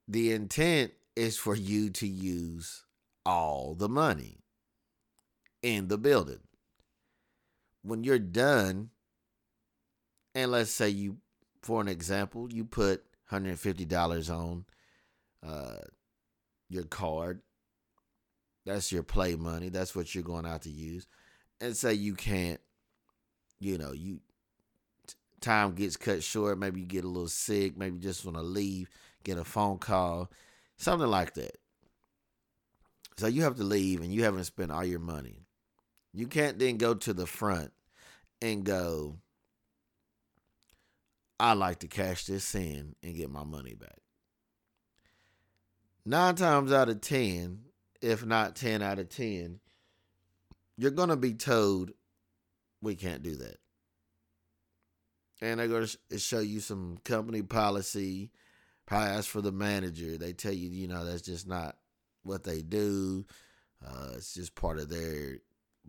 the 0.07 0.31
intent 0.31 0.91
is 1.15 1.38
for 1.38 1.55
you 1.55 1.89
to 1.91 2.07
use 2.07 2.83
all 3.25 3.75
the 3.75 3.89
money 3.89 4.39
in 5.61 5.88
the 5.88 5.97
building. 5.97 6.39
When 7.83 8.03
you're 8.03 8.19
done, 8.19 8.89
and 10.33 10.51
let's 10.51 10.71
say 10.71 10.89
you, 10.89 11.17
for 11.61 11.81
an 11.81 11.88
example, 11.88 12.51
you 12.51 12.65
put 12.65 13.03
$150 13.31 14.29
on 14.29 14.65
uh, 15.45 15.77
your 16.69 16.83
card. 16.83 17.41
That's 18.71 18.89
your 18.89 19.03
play 19.03 19.35
money. 19.35 19.67
That's 19.67 19.93
what 19.93 20.15
you're 20.15 20.23
going 20.23 20.45
out 20.45 20.61
to 20.61 20.69
use. 20.69 21.05
And 21.59 21.75
say 21.75 21.93
you 21.93 22.15
can't, 22.15 22.61
you 23.59 23.77
know, 23.77 23.91
you 23.91 24.21
time 25.41 25.73
gets 25.73 25.97
cut 25.97 26.23
short. 26.23 26.57
Maybe 26.57 26.79
you 26.79 26.85
get 26.85 27.03
a 27.03 27.07
little 27.09 27.27
sick. 27.27 27.75
Maybe 27.75 27.97
you 27.97 28.01
just 28.01 28.23
want 28.23 28.37
to 28.37 28.43
leave, 28.43 28.89
get 29.25 29.37
a 29.37 29.43
phone 29.43 29.77
call, 29.77 30.31
something 30.77 31.09
like 31.09 31.33
that. 31.33 31.57
So 33.17 33.27
you 33.27 33.43
have 33.43 33.57
to 33.57 33.63
leave 33.63 33.99
and 33.99 34.13
you 34.13 34.23
haven't 34.23 34.45
spent 34.45 34.71
all 34.71 34.85
your 34.85 34.99
money. 34.99 35.47
You 36.13 36.27
can't 36.27 36.57
then 36.57 36.77
go 36.77 36.93
to 36.93 37.13
the 37.13 37.25
front 37.27 37.73
and 38.41 38.63
go, 38.63 39.17
I 41.41 41.53
like 41.53 41.79
to 41.79 41.87
cash 41.87 42.23
this 42.23 42.55
in 42.55 42.95
and 43.03 43.15
get 43.15 43.29
my 43.29 43.43
money 43.43 43.73
back. 43.73 43.99
Nine 46.05 46.35
times 46.35 46.71
out 46.71 46.87
of 46.87 47.01
10, 47.01 47.59
if 48.01 48.25
not 48.25 48.55
10 48.55 48.81
out 48.81 49.00
of 49.00 49.10
10, 49.10 49.60
you're 50.77 50.91
going 50.91 51.10
to 51.10 51.15
be 51.15 51.34
told 51.34 51.91
we 52.81 52.96
can't 52.96 53.24
do 53.24 53.36
that. 53.36 53.58
And 55.41 55.60
they're 55.60 55.67
going 55.67 55.88
to 56.10 56.20
show 56.20 56.39
you 56.39 56.60
some 56.60 56.98
company 57.03 57.41
policy. 57.41 58.31
Probably 58.86 59.10
ask 59.10 59.29
for 59.29 59.41
the 59.41 59.51
manager. 59.51 60.17
They 60.17 60.34
tell 60.34 60.53
you, 60.53 60.70
you 60.70 60.88
know, 60.88 61.05
that's 61.05 61.22
just 61.22 61.48
not 61.48 61.77
what 62.24 62.43
they 62.43 62.62
do. 62.62 63.25
Uh, 63.86 64.12
it's 64.15 64.34
just 64.34 64.53
part 64.53 64.77
of 64.77 64.89
their 64.89 65.38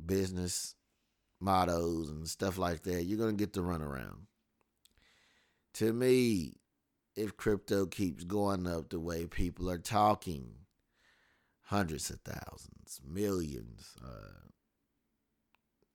business 0.07 0.75
mottos 1.41 2.09
and 2.09 2.27
stuff 2.27 2.57
like 2.57 2.83
that. 2.85 3.05
You're 3.05 3.19
going 3.19 3.37
to 3.37 3.43
get 3.43 3.53
the 3.53 3.61
runaround 3.61 4.27
to 5.75 5.93
me, 5.93 6.55
if 7.17 7.37
crypto 7.37 7.87
keeps 7.87 8.25
going 8.25 8.67
up 8.67 8.91
the 8.91 9.01
way 9.01 9.27
people 9.27 9.71
are 9.71 9.79
talking, 9.79 10.51
hundreds 11.73 12.11
of 12.11 12.21
thousands, 12.21 13.01
millions, 13.07 13.97
uh, 14.05 14.49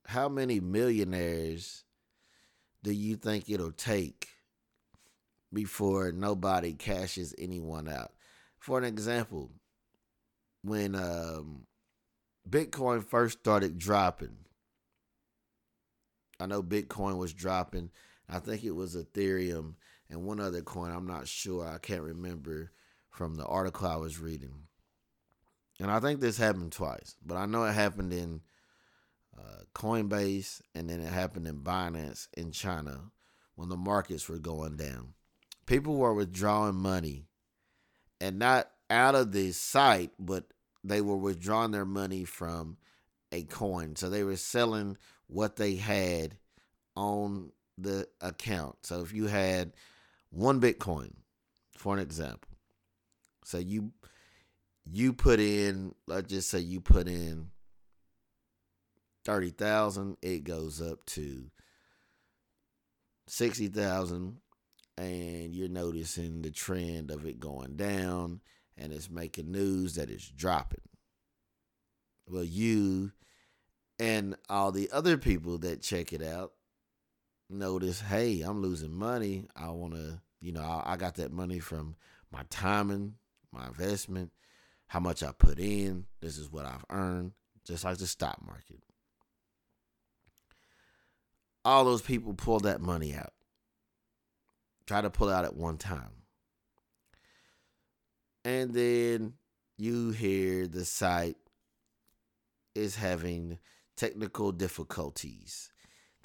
how 0.05 0.27
many 0.27 0.59
millionaires 0.59 1.83
do 2.83 2.91
you 2.91 3.15
think 3.15 3.49
it'll 3.49 3.71
take 3.71 4.27
before 5.53 6.11
nobody 6.11 6.73
cashes 6.73 7.35
anyone 7.37 7.87
out? 7.87 8.11
For 8.59 8.77
an 8.77 8.83
example, 8.83 9.51
when 10.63 10.95
um, 10.95 11.67
Bitcoin 12.49 13.03
first 13.03 13.39
started 13.39 13.77
dropping, 13.77 14.35
I 16.39 16.45
know 16.45 16.63
Bitcoin 16.63 17.17
was 17.17 17.33
dropping 17.33 17.91
I 18.29 18.39
think 18.39 18.63
it 18.63 18.75
was 18.75 18.95
Ethereum 18.95 19.75
and 20.09 20.23
one 20.23 20.39
other 20.39 20.61
coin. 20.61 20.91
I'm 20.91 21.07
not 21.07 21.27
sure. 21.27 21.65
I 21.67 21.77
can't 21.77 22.01
remember 22.01 22.71
from 23.09 23.35
the 23.35 23.45
article 23.45 23.87
I 23.87 23.95
was 23.95 24.19
reading. 24.19 24.53
And 25.79 25.91
I 25.91 25.99
think 25.99 26.19
this 26.19 26.37
happened 26.37 26.71
twice, 26.71 27.15
but 27.25 27.35
I 27.37 27.45
know 27.45 27.63
it 27.65 27.73
happened 27.73 28.11
in 28.11 28.41
uh, 29.37 29.63
Coinbase 29.75 30.61
and 30.73 30.89
then 30.89 30.99
it 30.99 31.11
happened 31.11 31.47
in 31.47 31.59
Binance 31.59 32.27
in 32.35 32.51
China 32.51 33.11
when 33.55 33.69
the 33.69 33.77
markets 33.77 34.27
were 34.27 34.39
going 34.39 34.75
down. 34.75 35.13
People 35.65 35.97
were 35.97 36.13
withdrawing 36.13 36.75
money 36.75 37.27
and 38.19 38.39
not 38.39 38.69
out 38.89 39.15
of 39.15 39.31
the 39.31 39.51
site, 39.51 40.11
but 40.17 40.45
they 40.83 41.01
were 41.01 41.17
withdrawing 41.17 41.71
their 41.71 41.85
money 41.85 42.23
from 42.23 42.77
a 43.31 43.43
coin. 43.43 43.95
So 43.95 44.09
they 44.09 44.23
were 44.23 44.37
selling 44.37 44.97
what 45.27 45.57
they 45.57 45.75
had 45.75 46.37
on 46.95 47.51
the 47.77 48.07
account. 48.21 48.77
So 48.83 49.01
if 49.01 49.13
you 49.13 49.27
had 49.27 49.73
one 50.29 50.59
Bitcoin, 50.59 51.13
for 51.75 51.93
an 51.93 51.99
example, 51.99 52.49
so 53.43 53.57
you 53.57 53.91
you 54.91 55.13
put 55.13 55.39
in, 55.39 55.93
let's 56.07 56.29
just 56.29 56.49
say 56.49 56.59
you 56.59 56.81
put 56.81 57.07
in 57.07 57.49
thirty 59.25 59.49
thousand, 59.49 60.17
it 60.21 60.43
goes 60.43 60.81
up 60.81 61.05
to 61.05 61.45
sixty 63.27 63.67
thousand, 63.67 64.37
and 64.97 65.53
you're 65.53 65.69
noticing 65.69 66.41
the 66.41 66.51
trend 66.51 67.11
of 67.11 67.25
it 67.25 67.39
going 67.39 67.75
down, 67.75 68.41
and 68.77 68.93
it's 68.93 69.09
making 69.09 69.51
news 69.51 69.95
that 69.95 70.09
it's 70.09 70.29
dropping. 70.29 70.81
Well, 72.29 72.43
you 72.43 73.11
and 73.99 74.35
all 74.49 74.71
the 74.71 74.89
other 74.91 75.17
people 75.17 75.57
that 75.59 75.81
check 75.81 76.13
it 76.13 76.21
out 76.21 76.53
notice, 77.49 78.01
hey, 78.01 78.41
I'm 78.41 78.61
losing 78.61 78.93
money. 78.93 79.47
I 79.55 79.69
want 79.69 79.93
to, 79.93 80.19
you 80.39 80.51
know, 80.51 80.61
I, 80.61 80.93
I, 80.93 80.97
got 80.97 81.15
that 81.15 81.31
money 81.31 81.59
from 81.59 81.95
my 82.31 82.43
timing, 82.49 83.15
my 83.51 83.67
investment, 83.67 84.31
how 84.87 84.99
much 84.99 85.23
I 85.23 85.31
put 85.31 85.59
in. 85.59 86.05
This 86.21 86.37
is 86.37 86.51
what 86.51 86.65
I've 86.65 86.85
earned, 86.89 87.33
just 87.65 87.83
like 87.83 87.97
the 87.97 88.07
stock 88.07 88.45
market. 88.45 88.81
All 91.65 91.83
those 91.85 92.01
people 92.01 92.33
pull 92.33 92.59
that 92.61 92.81
money 92.81 93.13
out. 93.13 93.33
Try 94.85 95.01
to 95.01 95.09
pull 95.09 95.29
out 95.29 95.43
at 95.43 95.55
one 95.55 95.77
time. 95.77 96.23
And 98.45 98.73
then 98.73 99.33
you 99.77 100.11
hear 100.11 100.67
the 100.67 100.85
site 100.85 101.35
is 102.73 102.95
having 102.95 103.59
technical 103.97 104.53
difficulties 104.53 105.71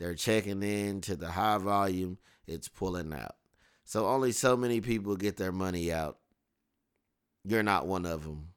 they're 0.02 0.14
checking 0.16 0.64
in 0.64 1.00
to 1.02 1.14
the 1.14 1.30
high 1.30 1.58
volume, 1.58 2.18
it's 2.48 2.66
pulling 2.66 3.12
out. 3.12 3.36
So 3.84 4.08
only 4.08 4.32
so 4.32 4.56
many 4.56 4.80
people 4.80 5.14
get 5.14 5.36
their 5.36 5.52
money 5.52 5.92
out. 5.92 6.18
You're 7.44 7.62
not 7.62 7.86
one 7.86 8.06
of 8.06 8.24
them. 8.24 8.48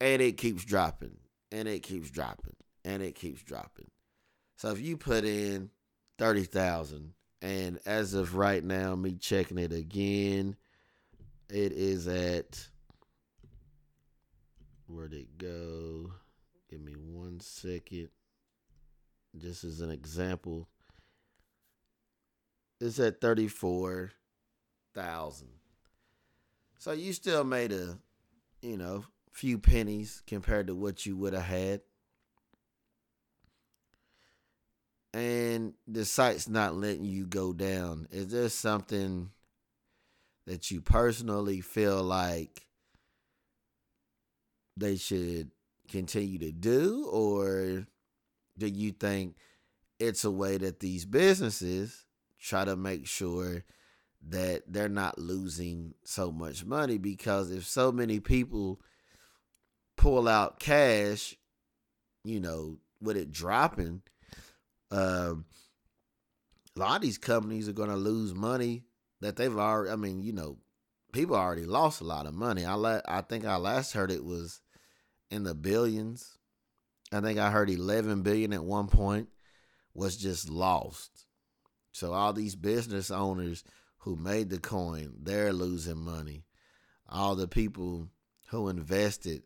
and 0.00 0.22
it 0.22 0.36
keeps 0.36 0.64
dropping, 0.64 1.16
and 1.52 1.68
it 1.68 1.80
keeps 1.82 2.10
dropping, 2.10 2.56
and 2.84 3.02
it 3.02 3.14
keeps 3.14 3.42
dropping. 3.42 3.90
So 4.56 4.70
if 4.70 4.80
you 4.80 4.96
put 4.96 5.24
in 5.24 5.70
thirty 6.18 6.44
thousand, 6.44 7.12
and 7.42 7.78
as 7.86 8.14
of 8.14 8.34
right 8.36 8.64
now, 8.64 8.94
me 8.96 9.14
checking 9.14 9.58
it 9.58 9.72
again, 9.72 10.56
it 11.48 11.72
is 11.72 12.08
at 12.08 12.68
where'd 14.86 15.14
it 15.14 15.38
go? 15.38 16.12
Give 16.70 16.80
me 16.80 16.94
one 16.94 17.40
second. 17.40 18.08
Just 19.36 19.64
as 19.64 19.80
an 19.80 19.90
example, 19.90 20.68
it's 22.80 22.98
at 22.98 23.20
thirty 23.20 23.48
four 23.48 24.12
thousand. 24.94 25.59
So 26.80 26.92
you 26.92 27.12
still 27.12 27.44
made 27.44 27.72
a, 27.72 27.98
you 28.62 28.78
know, 28.78 29.04
few 29.32 29.58
pennies 29.58 30.22
compared 30.26 30.68
to 30.68 30.74
what 30.74 31.04
you 31.04 31.14
would 31.14 31.34
have 31.34 31.42
had. 31.42 31.82
And 35.12 35.74
the 35.86 36.06
site's 36.06 36.48
not 36.48 36.74
letting 36.74 37.04
you 37.04 37.26
go 37.26 37.52
down. 37.52 38.08
Is 38.10 38.28
there 38.28 38.48
something 38.48 39.28
that 40.46 40.70
you 40.70 40.80
personally 40.80 41.60
feel 41.60 42.02
like 42.02 42.66
they 44.74 44.96
should 44.96 45.50
continue 45.86 46.38
to 46.38 46.50
do? 46.50 47.06
Or 47.12 47.84
do 48.56 48.66
you 48.66 48.92
think 48.92 49.36
it's 49.98 50.24
a 50.24 50.30
way 50.30 50.56
that 50.56 50.80
these 50.80 51.04
businesses 51.04 52.06
try 52.40 52.64
to 52.64 52.74
make 52.74 53.06
sure 53.06 53.64
that 54.28 54.62
they're 54.66 54.88
not 54.88 55.18
losing 55.18 55.94
so 56.04 56.30
much 56.30 56.64
money? 56.64 56.98
Because 56.98 57.50
if 57.50 57.66
so 57.66 57.90
many 57.90 58.20
people 58.20 58.80
pull 59.96 60.28
out 60.28 60.60
cash, 60.60 61.36
you 62.24 62.40
know, 62.40 62.78
with 63.00 63.16
it 63.16 63.30
dropping, 63.32 64.02
um, 64.90 65.44
a 66.76 66.80
lot 66.80 66.96
of 66.96 67.02
these 67.02 67.18
companies 67.18 67.68
are 67.68 67.72
going 67.72 67.90
to 67.90 67.96
lose 67.96 68.34
money 68.34 68.84
that 69.20 69.36
they've 69.36 69.56
already. 69.56 69.90
I 69.90 69.96
mean, 69.96 70.22
you 70.22 70.32
know, 70.32 70.58
people 71.12 71.36
already 71.36 71.64
lost 71.64 72.00
a 72.00 72.04
lot 72.04 72.26
of 72.26 72.34
money. 72.34 72.64
I 72.64 72.74
la- 72.74 73.00
I 73.06 73.20
think 73.22 73.44
I 73.44 73.56
last 73.56 73.92
heard 73.92 74.10
it 74.10 74.24
was 74.24 74.60
in 75.30 75.44
the 75.44 75.54
billions. 75.54 76.38
I 77.12 77.20
think 77.20 77.38
I 77.38 77.50
heard 77.50 77.70
11 77.70 78.22
billion 78.22 78.52
at 78.52 78.64
one 78.64 78.86
point 78.86 79.28
was 79.94 80.16
just 80.16 80.48
lost. 80.48 81.26
So 81.92 82.12
all 82.12 82.32
these 82.32 82.54
business 82.54 83.10
owners 83.10 83.64
who 84.00 84.16
made 84.16 84.50
the 84.50 84.58
coin, 84.58 85.14
they're 85.22 85.52
losing 85.52 85.98
money. 85.98 86.44
All 87.08 87.34
the 87.34 87.48
people 87.48 88.08
who 88.48 88.68
invested 88.68 89.42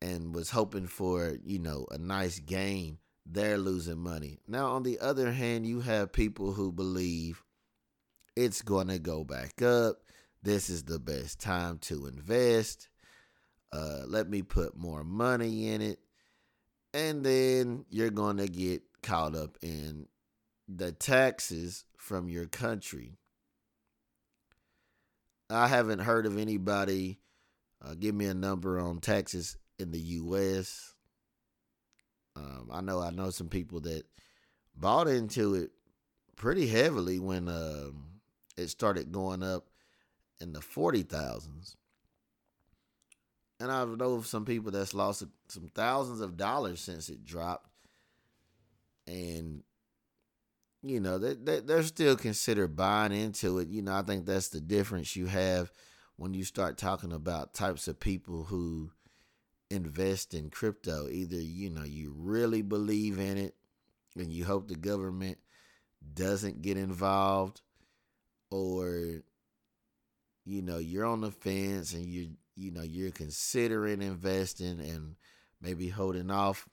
and 0.00 0.34
was 0.34 0.50
hoping 0.50 0.86
for, 0.86 1.36
you 1.44 1.58
know, 1.58 1.86
a 1.90 1.98
nice 1.98 2.40
gain, 2.40 2.98
they're 3.24 3.58
losing 3.58 3.98
money. 3.98 4.38
Now, 4.48 4.72
on 4.72 4.82
the 4.82 4.98
other 4.98 5.30
hand, 5.30 5.66
you 5.66 5.80
have 5.80 6.12
people 6.12 6.52
who 6.52 6.72
believe 6.72 7.42
it's 8.34 8.62
going 8.62 8.88
to 8.88 8.98
go 8.98 9.24
back 9.24 9.62
up. 9.62 9.98
This 10.42 10.68
is 10.68 10.82
the 10.84 10.98
best 10.98 11.40
time 11.40 11.78
to 11.82 12.06
invest. 12.06 12.88
Uh, 13.72 14.00
let 14.06 14.28
me 14.28 14.42
put 14.42 14.76
more 14.76 15.04
money 15.04 15.68
in 15.68 15.80
it. 15.80 16.00
And 16.92 17.24
then 17.24 17.84
you're 17.88 18.10
going 18.10 18.38
to 18.38 18.48
get 18.48 18.82
caught 19.02 19.36
up 19.36 19.56
in 19.62 20.08
the 20.76 20.92
taxes 20.92 21.84
from 21.96 22.28
your 22.28 22.46
country. 22.46 23.18
I 25.50 25.68
haven't 25.68 26.00
heard 26.00 26.26
of 26.26 26.38
anybody 26.38 27.18
uh, 27.82 27.94
give 27.94 28.14
me 28.14 28.26
a 28.26 28.34
number 28.34 28.78
on 28.78 29.00
taxes 29.00 29.56
in 29.78 29.90
the 29.90 29.98
U.S. 29.98 30.94
Um, 32.36 32.70
I 32.72 32.80
know 32.80 33.00
I 33.00 33.10
know 33.10 33.30
some 33.30 33.48
people 33.48 33.80
that 33.80 34.04
bought 34.74 35.08
into 35.08 35.54
it 35.54 35.70
pretty 36.36 36.66
heavily 36.66 37.18
when 37.18 37.48
um, 37.48 38.20
it 38.56 38.68
started 38.68 39.12
going 39.12 39.42
up 39.42 39.68
in 40.40 40.52
the 40.52 40.60
forty 40.60 41.02
thousands, 41.02 41.76
and 43.60 43.70
I 43.70 43.84
know 43.84 44.14
of 44.14 44.26
some 44.26 44.46
people 44.46 44.70
that's 44.70 44.94
lost 44.94 45.24
some 45.48 45.68
thousands 45.74 46.20
of 46.20 46.38
dollars 46.38 46.80
since 46.80 47.10
it 47.10 47.24
dropped, 47.26 47.68
and 49.06 49.62
you 50.82 51.00
know 51.00 51.18
they, 51.18 51.34
they 51.34 51.60
they're 51.60 51.82
still 51.82 52.16
considered 52.16 52.76
buying 52.76 53.12
into 53.12 53.58
it. 53.58 53.68
You 53.68 53.82
know, 53.82 53.94
I 53.94 54.02
think 54.02 54.26
that's 54.26 54.48
the 54.48 54.60
difference 54.60 55.16
you 55.16 55.26
have 55.26 55.72
when 56.16 56.34
you 56.34 56.44
start 56.44 56.76
talking 56.76 57.12
about 57.12 57.54
types 57.54 57.88
of 57.88 58.00
people 58.00 58.44
who 58.44 58.90
invest 59.70 60.34
in 60.34 60.50
crypto. 60.50 61.08
Either, 61.08 61.36
you 61.36 61.70
know, 61.70 61.84
you 61.84 62.14
really 62.16 62.62
believe 62.62 63.18
in 63.18 63.38
it 63.38 63.54
and 64.16 64.32
you 64.32 64.44
hope 64.44 64.68
the 64.68 64.76
government 64.76 65.38
doesn't 66.14 66.62
get 66.62 66.76
involved 66.76 67.60
or 68.50 69.22
you 70.44 70.60
know, 70.60 70.78
you're 70.78 71.06
on 71.06 71.20
the 71.20 71.30
fence 71.30 71.94
and 71.94 72.04
you 72.04 72.30
you 72.54 72.70
know, 72.70 72.82
you're 72.82 73.10
considering 73.10 74.02
investing 74.02 74.80
and 74.80 75.14
maybe 75.60 75.88
holding 75.88 76.30
off 76.30 76.68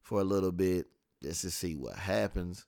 for 0.00 0.20
a 0.20 0.24
little 0.24 0.52
bit 0.52 0.86
just 1.22 1.42
to 1.42 1.50
see 1.50 1.74
what 1.74 1.96
happens. 1.96 2.64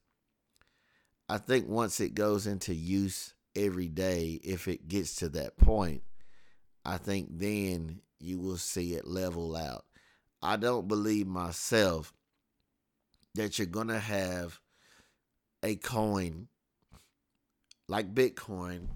I 1.30 1.38
think 1.38 1.68
once 1.68 2.00
it 2.00 2.16
goes 2.16 2.48
into 2.48 2.74
use 2.74 3.34
every 3.54 3.86
day, 3.86 4.40
if 4.42 4.66
it 4.66 4.88
gets 4.88 5.14
to 5.16 5.28
that 5.28 5.56
point, 5.56 6.02
I 6.84 6.96
think 6.96 7.28
then 7.30 8.00
you 8.18 8.40
will 8.40 8.56
see 8.56 8.94
it 8.94 9.06
level 9.06 9.54
out. 9.54 9.84
I 10.42 10.56
don't 10.56 10.88
believe 10.88 11.28
myself 11.28 12.12
that 13.36 13.60
you're 13.60 13.68
going 13.68 13.86
to 13.86 14.00
have 14.00 14.58
a 15.62 15.76
coin 15.76 16.48
like 17.86 18.12
Bitcoin 18.12 18.88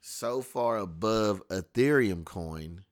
so 0.00 0.42
far 0.42 0.76
above 0.76 1.42
Ethereum 1.48 2.24
coin 2.24 2.84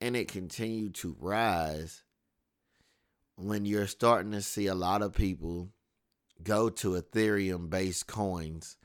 and 0.00 0.14
it 0.14 0.28
continue 0.28 0.90
to 0.90 1.16
rise 1.18 2.04
when 3.34 3.64
you're 3.64 3.88
starting 3.88 4.30
to 4.30 4.40
see 4.40 4.68
a 4.68 4.74
lot 4.76 5.02
of 5.02 5.12
people 5.12 5.72
go 6.42 6.68
to 6.68 7.00
Ethereum 7.00 7.70
based 7.70 8.06
coins 8.06 8.76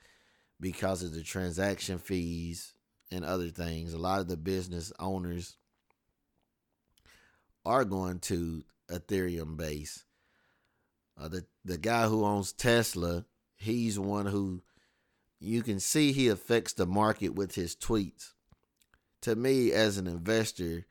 because 0.59 1.03
of 1.03 1.13
the 1.13 1.23
transaction 1.23 1.97
fees 1.97 2.73
and 3.11 3.25
other 3.25 3.49
things. 3.49 3.93
A 3.93 3.97
lot 3.97 4.19
of 4.19 4.27
the 4.27 4.37
business 4.37 4.91
owners 4.99 5.57
are 7.65 7.85
going 7.85 8.19
to 8.19 8.63
Ethereum 8.89 9.57
base. 9.57 10.05
Uh, 11.19 11.27
the 11.27 11.45
the 11.63 11.77
guy 11.77 12.07
who 12.07 12.25
owns 12.25 12.53
Tesla, 12.53 13.25
he's 13.55 13.99
one 13.99 14.25
who 14.25 14.63
you 15.39 15.61
can 15.63 15.79
see 15.79 16.11
he 16.11 16.27
affects 16.27 16.73
the 16.73 16.85
market 16.85 17.29
with 17.29 17.55
his 17.55 17.75
tweets. 17.75 18.33
To 19.21 19.35
me, 19.35 19.71
as 19.71 19.97
an 19.97 20.07
investor 20.07 20.85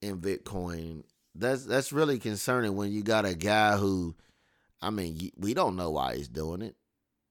in 0.00 0.20
Bitcoin, 0.20 1.04
that's 1.34 1.64
that's 1.64 1.92
really 1.92 2.18
concerning 2.18 2.76
when 2.76 2.92
you 2.92 3.02
got 3.02 3.24
a 3.24 3.34
guy 3.34 3.76
who, 3.76 4.14
I 4.82 4.90
mean, 4.90 5.30
we 5.36 5.54
don't 5.54 5.76
know 5.76 5.90
why 5.90 6.16
he's 6.16 6.28
doing 6.28 6.60
it. 6.60 6.76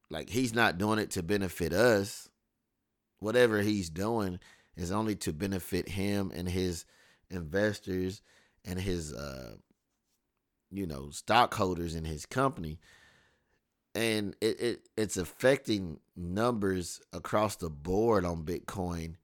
Like 0.09 0.29
he's 0.29 0.53
not 0.53 0.77
doing 0.77 0.99
it 0.99 1.11
to 1.11 1.23
benefit 1.23 1.73
us. 1.73 2.29
Whatever 3.19 3.61
he's 3.61 3.89
doing 3.89 4.39
is 4.75 4.91
only 4.91 5.15
to 5.17 5.33
benefit 5.33 5.89
him 5.89 6.31
and 6.33 6.47
his 6.49 6.85
investors 7.29 8.21
and 8.65 8.79
his 8.79 9.13
uh 9.13 9.55
you 10.69 10.85
know 10.85 11.09
stockholders 11.11 11.95
in 11.95 12.05
his 12.05 12.25
company 12.25 12.79
and 13.95 14.35
it, 14.41 14.59
it 14.59 14.89
it's 14.97 15.17
affecting 15.17 15.99
numbers 16.15 17.01
across 17.13 17.55
the 17.55 17.69
board 17.69 18.25
on 18.25 18.43
bitcoin 18.43 19.15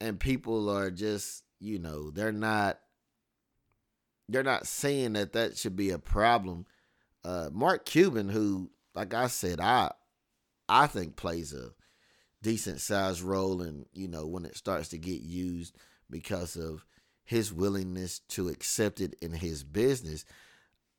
and 0.00 0.20
people 0.20 0.68
are 0.68 0.90
just 0.90 1.44
you 1.58 1.78
know 1.78 2.10
they're 2.10 2.32
not 2.32 2.78
they're 4.28 4.42
not 4.42 4.66
saying 4.66 5.14
that 5.14 5.32
that 5.32 5.56
should 5.56 5.76
be 5.76 5.90
a 5.90 5.98
problem 5.98 6.66
uh 7.24 7.48
mark 7.52 7.84
cuban 7.84 8.28
who 8.28 8.70
like 8.94 9.12
i 9.14 9.26
said 9.26 9.60
i 9.60 9.90
i 10.68 10.86
think 10.86 11.16
plays 11.16 11.52
a 11.52 11.70
decent 12.42 12.80
sized 12.80 13.20
role 13.20 13.60
in 13.62 13.84
you 13.92 14.08
know 14.08 14.26
when 14.26 14.44
it 14.44 14.56
starts 14.56 14.88
to 14.88 14.98
get 14.98 15.20
used 15.20 15.76
because 16.10 16.56
of 16.56 16.84
his 17.30 17.52
willingness 17.52 18.18
to 18.28 18.48
accept 18.48 19.00
it 19.00 19.14
in 19.22 19.32
his 19.32 19.62
business. 19.62 20.24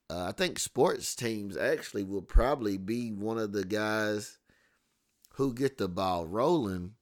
Uh, 0.09 0.27
I 0.29 0.31
think 0.31 0.59
sports 0.59 1.13
teams 1.13 1.57
actually 1.57 2.05
will 2.05 2.21
probably 2.21 2.77
be 2.77 3.11
one 3.11 3.37
of 3.37 3.51
the 3.51 3.65
guys 3.65 4.37
who 5.33 5.53
get 5.53 5.77
the 5.77 5.89
ball 5.89 6.25
rolling 6.25 6.93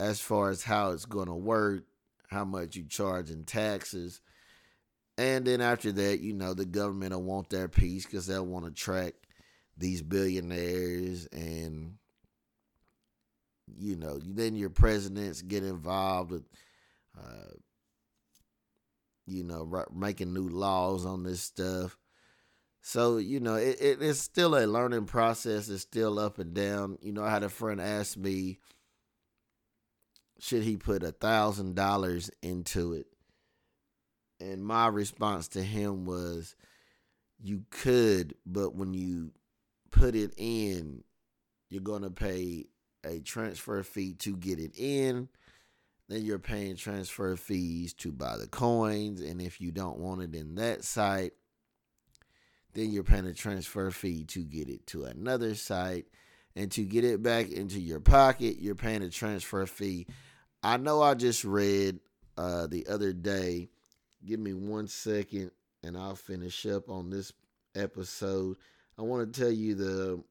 as 0.00 0.20
far 0.20 0.48
as 0.48 0.62
how 0.62 0.92
it's 0.92 1.04
going 1.04 1.26
to 1.26 1.34
work, 1.34 1.84
how 2.28 2.46
much 2.46 2.74
you 2.74 2.84
charge 2.84 3.30
in 3.30 3.44
taxes. 3.44 4.22
And 5.22 5.44
then 5.44 5.60
after 5.60 5.92
that, 5.92 6.20
you 6.20 6.32
know, 6.32 6.52
the 6.52 6.64
government 6.64 7.12
will 7.12 7.22
want 7.22 7.48
their 7.48 7.68
piece 7.68 8.04
because 8.04 8.26
they'll 8.26 8.44
want 8.44 8.64
to 8.64 8.72
track 8.72 9.14
these 9.78 10.02
billionaires 10.02 11.26
and, 11.26 11.94
you 13.76 13.96
know, 13.96 14.18
then 14.24 14.56
your 14.56 14.70
presidents 14.70 15.40
get 15.40 15.62
involved 15.62 16.32
with 16.32 16.44
uh, 17.16 17.54
you 19.26 19.44
know, 19.44 19.84
making 19.94 20.34
new 20.34 20.48
laws 20.48 21.06
on 21.06 21.22
this 21.22 21.40
stuff. 21.40 21.96
So, 22.80 23.18
you 23.18 23.38
know, 23.38 23.54
it, 23.54 23.80
it, 23.80 24.02
it's 24.02 24.18
still 24.18 24.56
a 24.56 24.66
learning 24.66 25.04
process. 25.04 25.68
It's 25.68 25.82
still 25.82 26.18
up 26.18 26.38
and 26.38 26.52
down. 26.52 26.98
You 27.00 27.12
know, 27.12 27.22
I 27.22 27.30
had 27.30 27.44
a 27.44 27.48
friend 27.48 27.80
ask 27.80 28.16
me, 28.16 28.58
should 30.40 30.64
he 30.64 30.76
put 30.76 31.04
a 31.04 31.12
thousand 31.12 31.76
dollars 31.76 32.30
into 32.42 32.94
it? 32.94 33.06
And 34.42 34.64
my 34.64 34.88
response 34.88 35.46
to 35.48 35.62
him 35.62 36.04
was, 36.04 36.56
you 37.40 37.64
could, 37.70 38.34
but 38.44 38.74
when 38.74 38.92
you 38.92 39.30
put 39.92 40.16
it 40.16 40.34
in, 40.36 41.04
you're 41.68 41.80
going 41.80 42.02
to 42.02 42.10
pay 42.10 42.66
a 43.04 43.20
transfer 43.20 43.82
fee 43.84 44.14
to 44.14 44.36
get 44.36 44.58
it 44.58 44.76
in. 44.76 45.28
Then 46.08 46.24
you're 46.24 46.40
paying 46.40 46.74
transfer 46.74 47.36
fees 47.36 47.94
to 47.94 48.10
buy 48.10 48.36
the 48.36 48.48
coins. 48.48 49.20
And 49.20 49.40
if 49.40 49.60
you 49.60 49.70
don't 49.70 49.98
want 49.98 50.22
it 50.22 50.34
in 50.34 50.56
that 50.56 50.84
site, 50.84 51.34
then 52.74 52.90
you're 52.90 53.04
paying 53.04 53.26
a 53.26 53.34
transfer 53.34 53.90
fee 53.92 54.24
to 54.24 54.44
get 54.44 54.68
it 54.68 54.86
to 54.88 55.04
another 55.04 55.54
site. 55.54 56.06
And 56.56 56.70
to 56.72 56.82
get 56.82 57.04
it 57.04 57.22
back 57.22 57.50
into 57.50 57.80
your 57.80 58.00
pocket, 58.00 58.56
you're 58.58 58.74
paying 58.74 59.02
a 59.02 59.08
transfer 59.08 59.64
fee. 59.66 60.06
I 60.62 60.76
know 60.78 61.00
I 61.00 61.14
just 61.14 61.44
read 61.44 62.00
uh, 62.36 62.66
the 62.66 62.86
other 62.88 63.12
day. 63.12 63.68
Give 64.24 64.40
me 64.40 64.54
one 64.54 64.86
second 64.86 65.50
and 65.82 65.96
I'll 65.96 66.14
finish 66.14 66.64
up 66.66 66.88
on 66.88 67.10
this 67.10 67.32
episode. 67.74 68.56
I 68.98 69.02
want 69.02 69.32
to 69.32 69.40
tell 69.40 69.50
you 69.50 69.74
the 69.74 70.22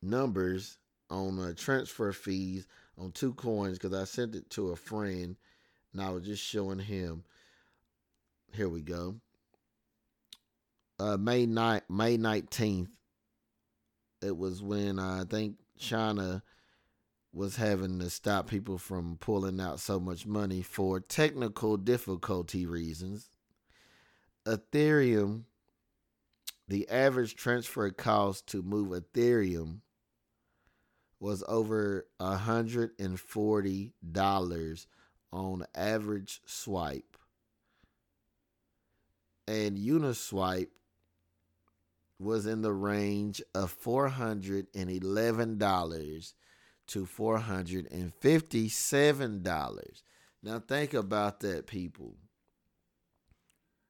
numbers 0.00 0.78
on 1.10 1.38
uh, 1.38 1.54
transfer 1.56 2.12
fees 2.12 2.66
on 2.96 3.12
two 3.12 3.34
coins 3.34 3.78
because 3.78 3.98
I 3.98 4.04
sent 4.04 4.34
it 4.34 4.48
to 4.50 4.70
a 4.70 4.76
friend 4.76 5.36
and 5.92 6.02
I 6.02 6.10
was 6.10 6.24
just 6.24 6.42
showing 6.42 6.78
him. 6.78 7.24
Here 8.52 8.68
we 8.68 8.82
go. 8.82 9.16
Uh, 11.00 11.16
May 11.16 11.46
night, 11.46 11.82
May 11.88 12.16
nineteenth. 12.16 12.90
It 14.20 14.36
was 14.36 14.62
when 14.62 14.98
uh, 14.98 15.22
I 15.22 15.24
think 15.28 15.56
China 15.78 16.42
was 17.32 17.56
having 17.56 17.98
to 17.98 18.10
stop 18.10 18.48
people 18.48 18.78
from 18.78 19.16
pulling 19.20 19.60
out 19.60 19.80
so 19.80 20.00
much 20.00 20.26
money 20.26 20.62
for 20.62 21.00
technical 21.00 21.76
difficulty 21.76 22.64
reasons. 22.66 23.28
Ethereum, 24.46 25.42
the 26.66 26.88
average 26.88 27.36
transfer 27.36 27.90
cost 27.90 28.46
to 28.46 28.62
move 28.62 28.88
Ethereum 28.88 29.80
was 31.20 31.44
over 31.48 32.06
$140 32.20 34.86
on 35.32 35.66
average 35.74 36.40
swipe. 36.46 37.16
And 39.46 39.76
Uniswap 39.78 40.68
was 42.18 42.46
in 42.46 42.62
the 42.62 42.72
range 42.72 43.42
of 43.54 43.78
$411 43.80 46.32
to 46.88 47.06
$457. 47.06 50.02
Now 50.42 50.58
think 50.60 50.94
about 50.94 51.40
that, 51.40 51.66
people. 51.66 52.16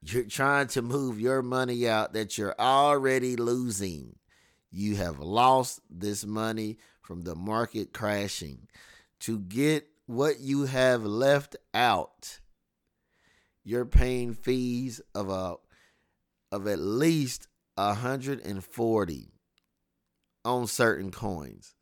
You're 0.02 0.24
trying 0.24 0.66
to 0.68 0.82
move 0.82 1.20
your 1.20 1.42
money 1.42 1.88
out 1.88 2.12
that 2.12 2.38
you're 2.38 2.54
already 2.58 3.36
losing. 3.36 4.16
You 4.70 4.96
have 4.96 5.18
lost 5.18 5.80
this 5.90 6.24
money 6.24 6.78
from 7.02 7.22
the 7.22 7.34
market 7.34 7.92
crashing. 7.92 8.68
To 9.20 9.38
get 9.38 9.88
what 10.06 10.40
you 10.40 10.66
have 10.66 11.04
left 11.04 11.56
out, 11.74 12.38
you're 13.64 13.86
paying 13.86 14.34
fees 14.34 15.00
of 15.14 15.30
a 15.30 15.56
of 16.50 16.66
at 16.66 16.78
least 16.78 17.46
140 17.74 19.28
on 20.44 20.66
certain 20.66 21.10
coins. 21.10 21.74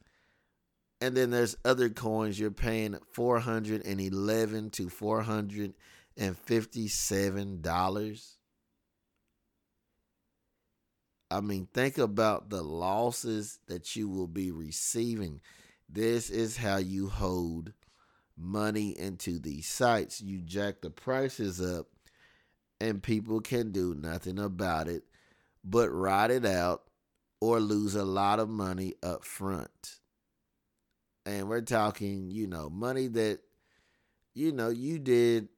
And 1.01 1.17
then 1.17 1.31
there's 1.31 1.57
other 1.65 1.89
coins 1.89 2.41
you're 2.41 2.51
paying 2.51 2.99
411 3.13 4.71
to 4.71 4.89
457 4.89 7.61
dollars. 7.61 8.33
I 11.29 11.41
mean, 11.41 11.67
think 11.75 11.99
about 11.99 12.51
the 12.51 12.63
losses 12.63 13.59
that 13.67 13.97
you 13.97 14.09
will 14.09 14.29
be 14.29 14.53
receiving. 14.53 15.41
This 15.89 16.31
is 16.31 16.57
how 16.57 16.77
you 16.77 17.09
hold 17.09 17.73
money 18.37 18.97
into 18.97 19.41
these 19.41 19.67
sites. 19.67 20.21
You 20.21 20.41
jack 20.41 20.83
the 20.83 20.91
prices 20.91 21.61
up, 21.61 21.89
and 22.81 23.03
people 23.03 23.41
can 23.41 23.73
do 23.73 23.93
nothing 23.95 24.39
about 24.39 24.87
it 24.89 25.03
but 25.67 25.91
ride 25.91 26.31
it 26.31 26.47
out 26.47 26.85
or 27.41 27.61
lose 27.61 27.97
a 27.97 28.05
lot 28.05 28.39
of 28.39 28.49
money 28.49 28.95
up 29.03 29.25
front. 29.25 29.99
And 31.27 31.49
we're 31.49 31.61
talking, 31.61 32.31
you 32.31 32.47
know, 32.47 32.71
money 32.71 33.09
that, 33.09 33.41
you 34.35 34.53
know, 34.53 34.71
you 34.71 34.99
did 34.99 35.49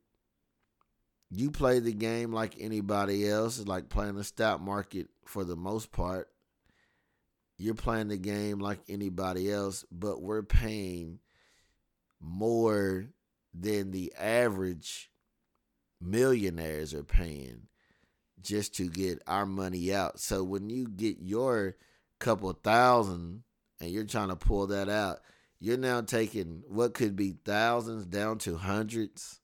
you 1.31 1.51
play 1.51 1.79
the 1.79 1.93
game 1.93 2.33
like 2.33 2.55
anybody 2.59 3.29
else, 3.29 3.59
like 3.67 3.89
playing 3.89 4.15
the 4.15 4.25
stock 4.25 4.61
market 4.61 5.09
for 5.27 5.45
the 5.45 5.57
most 5.57 5.93
part. 5.93 6.29
You're 7.59 7.75
playing 7.75 8.09
the 8.09 8.17
game 8.17 8.61
like 8.61 8.81
anybody 8.89 9.51
else, 9.51 9.85
but 9.91 10.23
we're 10.23 10.43
paying 10.43 11.19
more 12.21 13.07
than 13.53 13.91
the 13.91 14.13
average 14.19 15.11
millionaires 16.01 16.95
are 16.95 17.05
paying 17.05 17.63
just 18.41 18.77
to 18.77 18.89
get 18.89 19.21
our 19.27 19.45
money 19.45 19.93
out. 19.93 20.21
So 20.21 20.45
when 20.45 20.71
you 20.71 20.87
get 20.89 21.19
your 21.21 21.77
couple 22.21 22.53
thousand 22.53 23.43
and 23.81 23.91
you're 23.91 24.05
trying 24.05 24.29
to 24.29 24.37
pull 24.37 24.69
that 24.69 24.89
out, 24.89 25.19
you're 25.61 25.77
now 25.77 26.01
taking 26.01 26.63
what 26.69 26.95
could 26.95 27.17
be 27.17 27.37
thousands 27.45 28.07
down 28.07 28.39
to 28.39 28.57
hundreds 28.57 29.41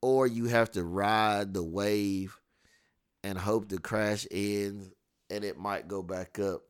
or 0.00 0.26
you 0.26 0.46
have 0.46 0.70
to 0.72 0.84
ride 0.84 1.54
the 1.54 1.62
wave 1.62 2.38
and 3.24 3.38
hope 3.38 3.68
the 3.68 3.78
crash 3.78 4.26
ends 4.30 4.90
and 5.30 5.44
it 5.44 5.58
might 5.58 5.88
go 5.88 6.02
back 6.02 6.38
up. 6.38 6.62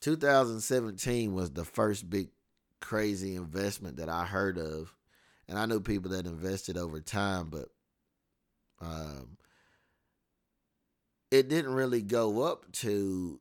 2017 0.00 1.32
was 1.32 1.50
the 1.50 1.64
first 1.64 2.08
big 2.08 2.28
crazy 2.80 3.34
investment 3.34 3.96
that 3.96 4.08
I 4.08 4.24
heard 4.26 4.58
of. 4.58 4.94
And 5.48 5.58
I 5.58 5.66
knew 5.66 5.80
people 5.80 6.10
that 6.12 6.26
invested 6.26 6.76
over 6.76 7.00
time, 7.00 7.48
but 7.50 7.68
um, 8.80 9.36
it 11.30 11.48
didn't 11.48 11.74
really 11.74 12.02
go 12.02 12.42
up 12.42 12.70
to 12.72 13.40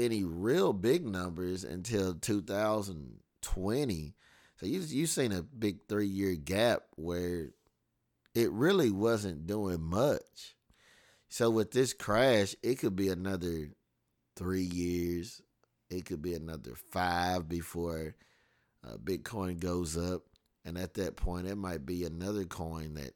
any 0.00 0.24
real 0.24 0.72
big 0.72 1.06
numbers 1.06 1.64
until 1.64 2.14
2020 2.14 4.14
so 4.60 4.66
you 4.66 4.80
you 4.80 5.06
seen 5.06 5.32
a 5.32 5.42
big 5.42 5.88
three 5.88 6.06
year 6.06 6.34
gap 6.34 6.82
where 6.96 7.48
it 8.34 8.52
really 8.52 8.90
wasn't 8.90 9.46
doing 9.46 9.80
much. 9.80 10.54
So 11.30 11.48
with 11.48 11.70
this 11.70 11.94
crash, 11.94 12.54
it 12.62 12.78
could 12.78 12.94
be 12.94 13.08
another 13.08 13.70
three 14.36 14.64
years. 14.64 15.40
It 15.88 16.04
could 16.04 16.20
be 16.20 16.34
another 16.34 16.72
five 16.92 17.48
before 17.48 18.14
uh, 18.86 18.98
Bitcoin 18.98 19.58
goes 19.58 19.96
up, 19.96 20.22
and 20.64 20.76
at 20.76 20.94
that 20.94 21.16
point, 21.16 21.46
it 21.46 21.56
might 21.56 21.86
be 21.86 22.04
another 22.04 22.44
coin 22.44 22.94
that 22.94 23.14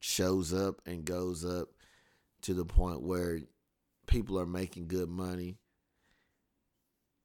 shows 0.00 0.52
up 0.52 0.80
and 0.84 1.04
goes 1.04 1.44
up 1.44 1.68
to 2.42 2.54
the 2.54 2.64
point 2.64 3.02
where 3.02 3.38
people 4.06 4.38
are 4.38 4.46
making 4.46 4.88
good 4.88 5.08
money 5.08 5.58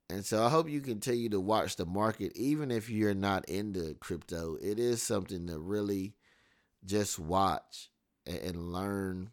and 0.10 0.26
so 0.26 0.43
I 0.43 0.50
hope 0.50 0.67
you 0.67 0.82
continue 0.82 1.30
to 1.30 1.39
watch 1.39 1.76
the 1.76 1.86
market, 1.86 2.32
even 2.36 2.72
if 2.72 2.89
you're 2.89 3.13
not 3.13 3.48
into 3.48 3.93
crypto. 4.00 4.58
It 4.60 4.80
is 4.80 5.04
something 5.04 5.45
to 5.48 5.60
really 5.60 6.15
just 6.84 7.19
watch 7.19 7.91
and 8.26 8.74
learn 8.74 9.30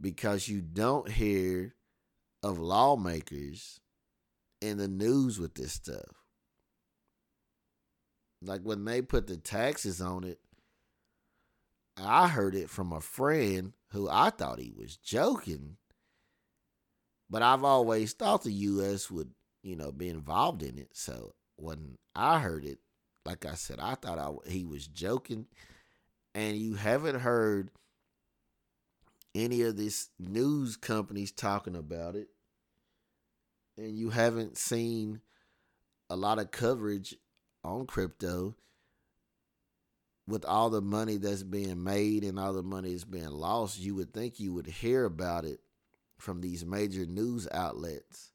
because 0.00 0.46
you 0.48 0.60
don't 0.60 1.10
hear 1.10 1.74
of 2.42 2.58
lawmakers 2.58 3.80
in 4.60 4.76
the 4.76 4.88
news 4.88 5.38
with 5.38 5.54
this 5.54 5.72
stuff. 5.72 6.24
Like 8.42 8.60
when 8.62 8.84
they 8.84 9.00
put 9.00 9.26
the 9.26 9.38
taxes 9.38 10.02
on 10.02 10.24
it, 10.24 10.38
I 11.96 12.28
heard 12.28 12.54
it 12.54 12.68
from 12.68 12.92
a 12.92 13.00
friend 13.00 13.72
who 13.92 14.06
I 14.10 14.28
thought 14.28 14.58
he 14.58 14.72
was 14.76 14.98
joking. 14.98 15.78
But 17.30 17.42
I've 17.42 17.64
always 17.64 18.12
thought 18.12 18.44
the 18.44 18.52
U.S. 18.52 19.10
would 19.10 19.30
you 19.66 19.76
know, 19.76 19.92
be 19.92 20.08
involved 20.08 20.62
in 20.62 20.78
it. 20.78 20.90
So 20.92 21.34
when 21.56 21.98
I 22.14 22.38
heard 22.40 22.64
it, 22.64 22.78
like 23.24 23.44
I 23.46 23.54
said, 23.54 23.80
I 23.80 23.94
thought 23.96 24.18
I, 24.18 24.30
he 24.50 24.64
was 24.64 24.86
joking. 24.86 25.46
And 26.34 26.56
you 26.56 26.74
haven't 26.74 27.20
heard 27.20 27.70
any 29.34 29.62
of 29.62 29.76
these 29.76 30.10
news 30.18 30.76
companies 30.76 31.32
talking 31.32 31.76
about 31.76 32.14
it. 32.16 32.28
And 33.76 33.98
you 33.98 34.10
haven't 34.10 34.56
seen 34.58 35.20
a 36.08 36.16
lot 36.16 36.38
of 36.38 36.50
coverage 36.50 37.16
on 37.64 37.86
crypto. 37.86 38.54
with 40.26 40.44
all 40.44 40.70
the 40.70 40.82
money 40.82 41.16
that's 41.16 41.42
being 41.42 41.82
made 41.82 42.24
and 42.24 42.38
all 42.38 42.52
the 42.52 42.62
money 42.62 42.90
that's 42.92 43.04
being 43.04 43.30
lost, 43.30 43.78
you 43.78 43.94
would 43.94 44.12
think 44.12 44.40
you 44.40 44.52
would 44.52 44.66
hear 44.66 45.04
about 45.04 45.44
it 45.44 45.60
from 46.18 46.40
these 46.40 46.64
major 46.64 47.06
news 47.06 47.46
outlets. 47.52 48.32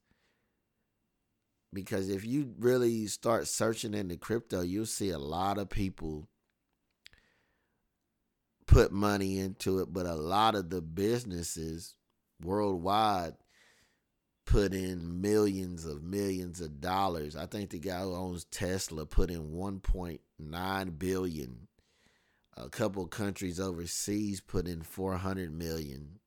Because 1.73 2.09
if 2.09 2.25
you 2.25 2.53
really 2.59 3.07
start 3.07 3.47
searching 3.47 3.93
into 3.93 4.17
crypto, 4.17 4.61
you'll 4.61 4.85
see 4.85 5.09
a 5.09 5.17
lot 5.17 5.57
of 5.57 5.69
people 5.69 6.27
put 8.67 8.91
money 8.91 9.39
into 9.39 9.79
it, 9.79 9.93
but 9.93 10.05
a 10.05 10.15
lot 10.15 10.55
of 10.55 10.69
the 10.69 10.81
businesses 10.81 11.95
worldwide 12.41 13.33
put 14.45 14.73
in 14.73 15.21
millions 15.21 15.85
of 15.85 16.03
millions 16.03 16.61
of 16.61 16.81
dollars. 16.81 17.35
I 17.35 17.45
think 17.45 17.69
the 17.69 17.79
guy 17.79 18.01
who 18.01 18.15
owns 18.15 18.45
Tesla 18.45 19.05
put 19.05 19.29
in 19.29 19.51
1.9 19.51 20.99
billion. 20.99 21.67
A 22.57 22.69
couple 22.69 23.07
countries 23.07 23.59
overseas 23.59 24.41
put 24.41 24.67
in 24.67 24.81
400 24.81 25.53
million. 25.53 26.19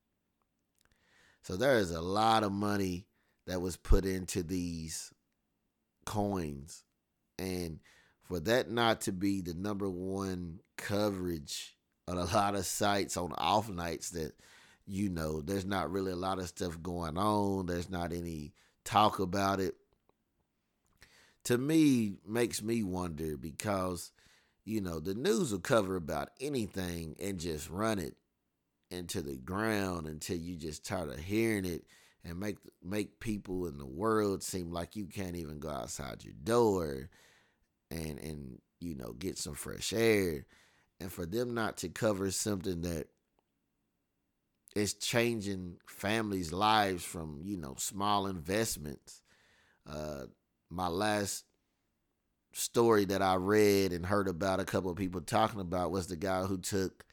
So 1.43 1.57
there 1.57 1.77
is 1.77 1.91
a 1.91 2.01
lot 2.01 2.43
of 2.43 2.53
money 2.53 3.07
that 3.47 3.61
was 3.61 3.77
put 3.77 4.07
into 4.07 4.43
these 4.43 5.13
coins. 6.05 6.85
And 7.39 7.81
for 8.25 8.41
that 8.41 8.71
not 8.71 9.03
to 9.03 9.13
be 9.13 9.41
the 9.41 9.55
number 9.55 9.89
one 9.89 10.61
coverage 10.77 11.77
on 12.09 12.19
a 12.19 12.25
lot 12.35 12.55
of 12.55 12.67
sites 12.67 13.17
on 13.17 13.33
off 13.39 13.69
nights 13.69 14.11
that 14.11 14.33
you 14.87 15.09
know 15.09 15.41
there's 15.41 15.65
not 15.65 15.91
really 15.91 16.13
a 16.13 16.17
lot 16.17 16.39
of 16.39 16.49
stuff 16.49 16.83
going 16.83 17.17
on 17.17 17.67
there's 17.67 17.89
not 17.89 18.13
any 18.13 18.53
talk 18.85 19.19
about 19.19 19.61
it 19.61 19.75
to 21.45 21.57
me 21.57 22.15
makes 22.27 22.63
me 22.63 22.83
wonder 22.83 23.37
because 23.37 24.13
you 24.65 24.81
know 24.81 25.01
the 25.01 25.15
news 25.15 25.53
will 25.53 25.59
cover 25.59 25.97
about 25.97 26.31
anything 26.41 27.17
and 27.21 27.41
just 27.41 27.71
run 27.71 27.99
it 27.99 28.15
into 28.91 29.23
the 29.23 29.37
ground 29.37 30.07
until 30.07 30.37
you 30.37 30.57
just 30.57 30.85
tired 30.85 31.09
of 31.09 31.19
hearing 31.19 31.65
it 31.65 31.85
and 32.25 32.39
make 32.39 32.57
make 32.83 33.21
people 33.21 33.67
in 33.67 33.79
the 33.79 33.87
world 33.87 34.43
seem 34.43 34.73
like 34.73 34.97
you 34.97 35.07
can't 35.07 35.37
even 35.37 35.59
go 35.59 35.71
outside 35.71 36.25
your 36.25 36.35
door 36.43 37.11
and 37.91 38.19
and 38.19 38.59
you 38.81 38.95
know 38.95 39.13
get 39.13 39.39
some 39.39 39.55
fresh 39.55 39.93
air 39.93 40.47
and 41.01 41.13
for 41.13 41.27
them 41.27 41.55
not 41.55 41.77
to 41.79 41.89
cover 41.89 42.31
something 42.31 42.83
that 42.83 43.09
is 44.75 44.95
changing 44.95 45.77
families' 45.87 46.53
lives 46.53 47.05
from 47.05 47.41
you 47.45 47.57
know 47.57 47.75
small 47.79 48.27
investments. 48.27 49.23
Uh, 49.89 50.25
my 50.71 50.89
last 50.89 51.45
story 52.53 53.05
that 53.05 53.23
I 53.23 53.35
read 53.35 53.93
and 53.93 54.07
heard 54.07 54.29
about 54.29 54.61
a 54.61 54.65
couple 54.65 54.91
of 54.91 54.97
people 54.97 55.21
talking 55.21 55.61
about 55.61 55.91
was 55.91 56.07
the 56.07 56.17
guy 56.17 56.43
who 56.43 56.59
took 56.59 57.05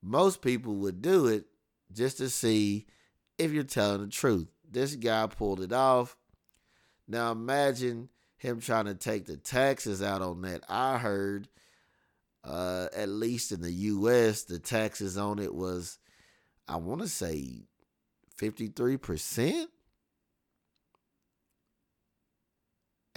most 0.02 0.42
people 0.42 0.76
would 0.76 1.02
do 1.02 1.28
it 1.28 1.46
just 1.92 2.18
to 2.18 2.30
see 2.30 2.86
if 3.38 3.52
you're 3.52 3.64
telling 3.64 4.02
the 4.02 4.08
truth. 4.08 4.48
This 4.70 4.96
guy 4.96 5.28
pulled 5.28 5.62
it 5.62 5.74
off. 5.74 6.18
Now 7.08 7.32
imagine 7.32 8.10
him 8.38 8.60
trying 8.60 8.86
to 8.86 8.96
take 8.96 9.26
the 9.26 9.38
taxes 9.38 10.02
out 10.02 10.22
on 10.22 10.42
that. 10.42 10.64
I 10.70 10.98
heard, 10.98 11.48
uh, 12.44 12.88
at 12.96 13.10
least 13.10 13.52
in 13.52 13.62
the 13.62 13.72
U.S., 13.72 14.44
the 14.44 14.60
taxes 14.60 15.18
on 15.18 15.40
it 15.40 15.54
was, 15.54 16.00
I 16.68 16.76
want 16.78 17.02
to 17.02 17.08
say, 17.08 17.64
fifty 18.36 18.68
three 18.68 18.98
percent, 18.98 19.70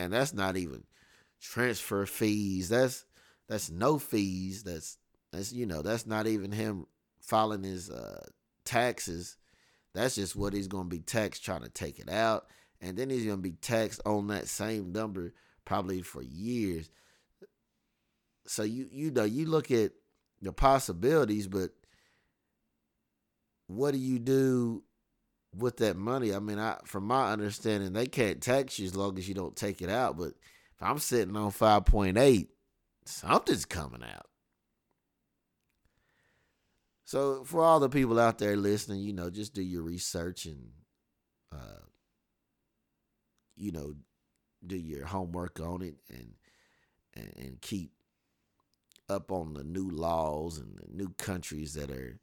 and 0.01 0.13
that's 0.15 0.33
not 0.33 0.57
even 0.57 0.85
transfer 1.41 2.07
fees. 2.07 2.71
That's 2.71 3.05
that's 3.49 3.71
no 3.71 3.99
fees. 3.99 4.63
That's 4.63 4.97
that's 5.31 5.53
you 5.53 5.67
know, 5.67 5.83
that's 5.83 6.07
not 6.07 6.27
even 6.27 6.53
him 6.53 6.87
filing 7.21 7.65
his 7.65 7.91
uh, 7.91 8.25
taxes. 8.65 9.37
That's 9.93 10.15
just 10.15 10.35
what 10.35 10.55
he's 10.55 10.69
gonna 10.69 10.89
be 10.89 11.01
taxed 11.01 11.45
trying 11.45 11.63
to 11.63 11.69
take 11.69 11.99
it 11.99 12.09
out. 12.09 12.47
And 12.81 12.97
then 12.97 13.11
he's 13.11 13.27
gonna 13.27 13.37
be 13.39 13.53
taxed 13.53 14.01
on 14.07 14.29
that 14.29 14.49
same 14.49 14.91
number 14.93 15.35
probably 15.67 16.01
for 16.01 16.23
years. 16.23 16.89
So 18.47 18.63
you 18.63 18.89
you 18.91 19.11
know, 19.11 19.25
you 19.25 19.45
look 19.45 19.71
at 19.71 19.93
the 20.41 20.53
possibilities, 20.53 21.47
but 21.47 21.73
what 23.67 23.93
do 23.93 23.99
you 23.99 24.19
do 24.19 24.83
with 25.55 25.79
that 25.79 25.97
money? 25.97 26.35
I 26.35 26.39
mean, 26.39 26.59
I 26.59 26.79
from 26.85 27.05
my 27.05 27.33
understanding, 27.33 27.93
they 27.93 28.07
can't 28.07 28.41
tax 28.41 28.79
you 28.79 28.87
as 28.87 28.97
long 28.97 29.19
as 29.19 29.29
you 29.29 29.35
don't 29.35 29.57
take 29.57 29.83
it 29.83 29.91
out. 29.91 30.17
But 30.17 30.29
if 30.29 30.83
I'm 30.83 30.99
sitting 30.99 31.37
on 31.37 31.51
five 31.51 31.85
point 31.85 32.19
eight, 32.19 32.51
something's 33.05 33.65
coming 33.65 34.03
out. 34.03 34.27
So 37.05 37.43
for 37.45 37.63
all 37.65 37.81
the 37.81 37.89
people 37.89 38.21
out 38.21 38.39
there 38.39 38.57
listening, 38.57 39.01
you 39.01 39.13
know, 39.13 39.31
just 39.31 39.53
do 39.53 39.63
your 39.63 39.83
research 39.83 40.47
and 40.47 40.71
uh 41.53 41.85
you 43.57 43.73
know, 43.73 43.95
do 44.65 44.77
your 44.77 45.07
homework 45.07 45.61
on 45.61 45.83
it 45.83 45.97
and 46.09 46.35
and, 47.15 47.33
and 47.37 47.61
keep 47.61 47.91
up 49.09 49.33
on 49.33 49.55
the 49.55 49.65
new 49.65 49.91
laws 49.91 50.59
and 50.59 50.79
the 50.79 50.87
new 50.89 51.13
countries 51.19 51.75
that 51.75 51.91
are 51.91 52.21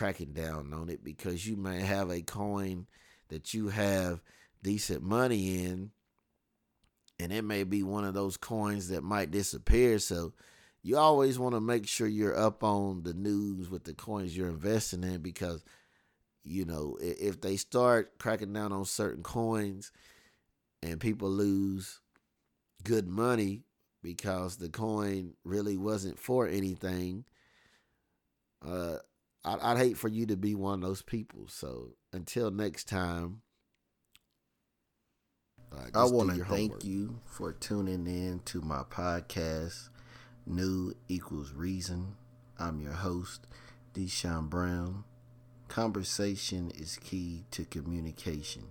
cracking 0.00 0.32
down 0.32 0.72
on 0.72 0.88
it 0.88 1.04
because 1.04 1.46
you 1.46 1.58
may 1.58 1.82
have 1.82 2.08
a 2.08 2.22
coin 2.22 2.86
that 3.28 3.52
you 3.52 3.68
have 3.68 4.22
decent 4.62 5.02
money 5.02 5.62
in 5.62 5.90
and 7.18 7.30
it 7.30 7.44
may 7.44 7.64
be 7.64 7.82
one 7.82 8.06
of 8.06 8.14
those 8.14 8.38
coins 8.38 8.88
that 8.88 9.02
might 9.02 9.30
disappear. 9.30 9.98
So 9.98 10.32
you 10.82 10.96
always 10.96 11.38
want 11.38 11.54
to 11.54 11.60
make 11.60 11.86
sure 11.86 12.06
you're 12.06 12.38
up 12.38 12.64
on 12.64 13.02
the 13.02 13.12
news 13.12 13.68
with 13.68 13.84
the 13.84 13.92
coins 13.92 14.34
you're 14.34 14.48
investing 14.48 15.04
in 15.04 15.20
because 15.20 15.62
you 16.44 16.64
know 16.64 16.96
if 16.98 17.42
they 17.42 17.58
start 17.58 18.18
cracking 18.18 18.54
down 18.54 18.72
on 18.72 18.86
certain 18.86 19.22
coins 19.22 19.92
and 20.82 20.98
people 20.98 21.28
lose 21.28 22.00
good 22.84 23.06
money 23.06 23.64
because 24.02 24.56
the 24.56 24.70
coin 24.70 25.34
really 25.44 25.76
wasn't 25.76 26.18
for 26.18 26.48
anything 26.48 27.26
uh 28.66 28.96
I'd, 29.44 29.60
I'd 29.60 29.78
hate 29.78 29.96
for 29.98 30.08
you 30.08 30.26
to 30.26 30.36
be 30.36 30.54
one 30.54 30.74
of 30.74 30.80
those 30.88 31.02
people 31.02 31.46
so 31.48 31.90
until 32.12 32.50
next 32.50 32.88
time 32.88 33.42
uh, 35.72 35.86
I 35.94 36.04
want 36.04 36.30
to 36.34 36.44
thank 36.44 36.84
you 36.84 37.20
for 37.24 37.52
tuning 37.52 38.06
in 38.06 38.40
to 38.46 38.60
my 38.60 38.82
podcast 38.82 39.88
New 40.46 40.94
equals 41.08 41.52
reason. 41.52 42.16
I'm 42.58 42.80
your 42.80 42.92
host, 42.92 43.46
Deshaun 43.94 44.48
Brown. 44.50 45.04
Conversation 45.68 46.72
is 46.74 46.96
key 46.96 47.44
to 47.52 47.64
communication. 47.64 48.64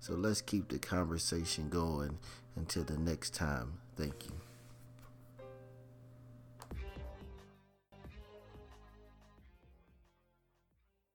So 0.00 0.14
let's 0.14 0.40
keep 0.40 0.68
the 0.68 0.78
conversation 0.78 1.68
going 1.68 2.18
until 2.56 2.84
the 2.84 2.98
next 2.98 3.34
time. 3.34 3.78
Thank 3.96 4.26
you. 4.26 4.35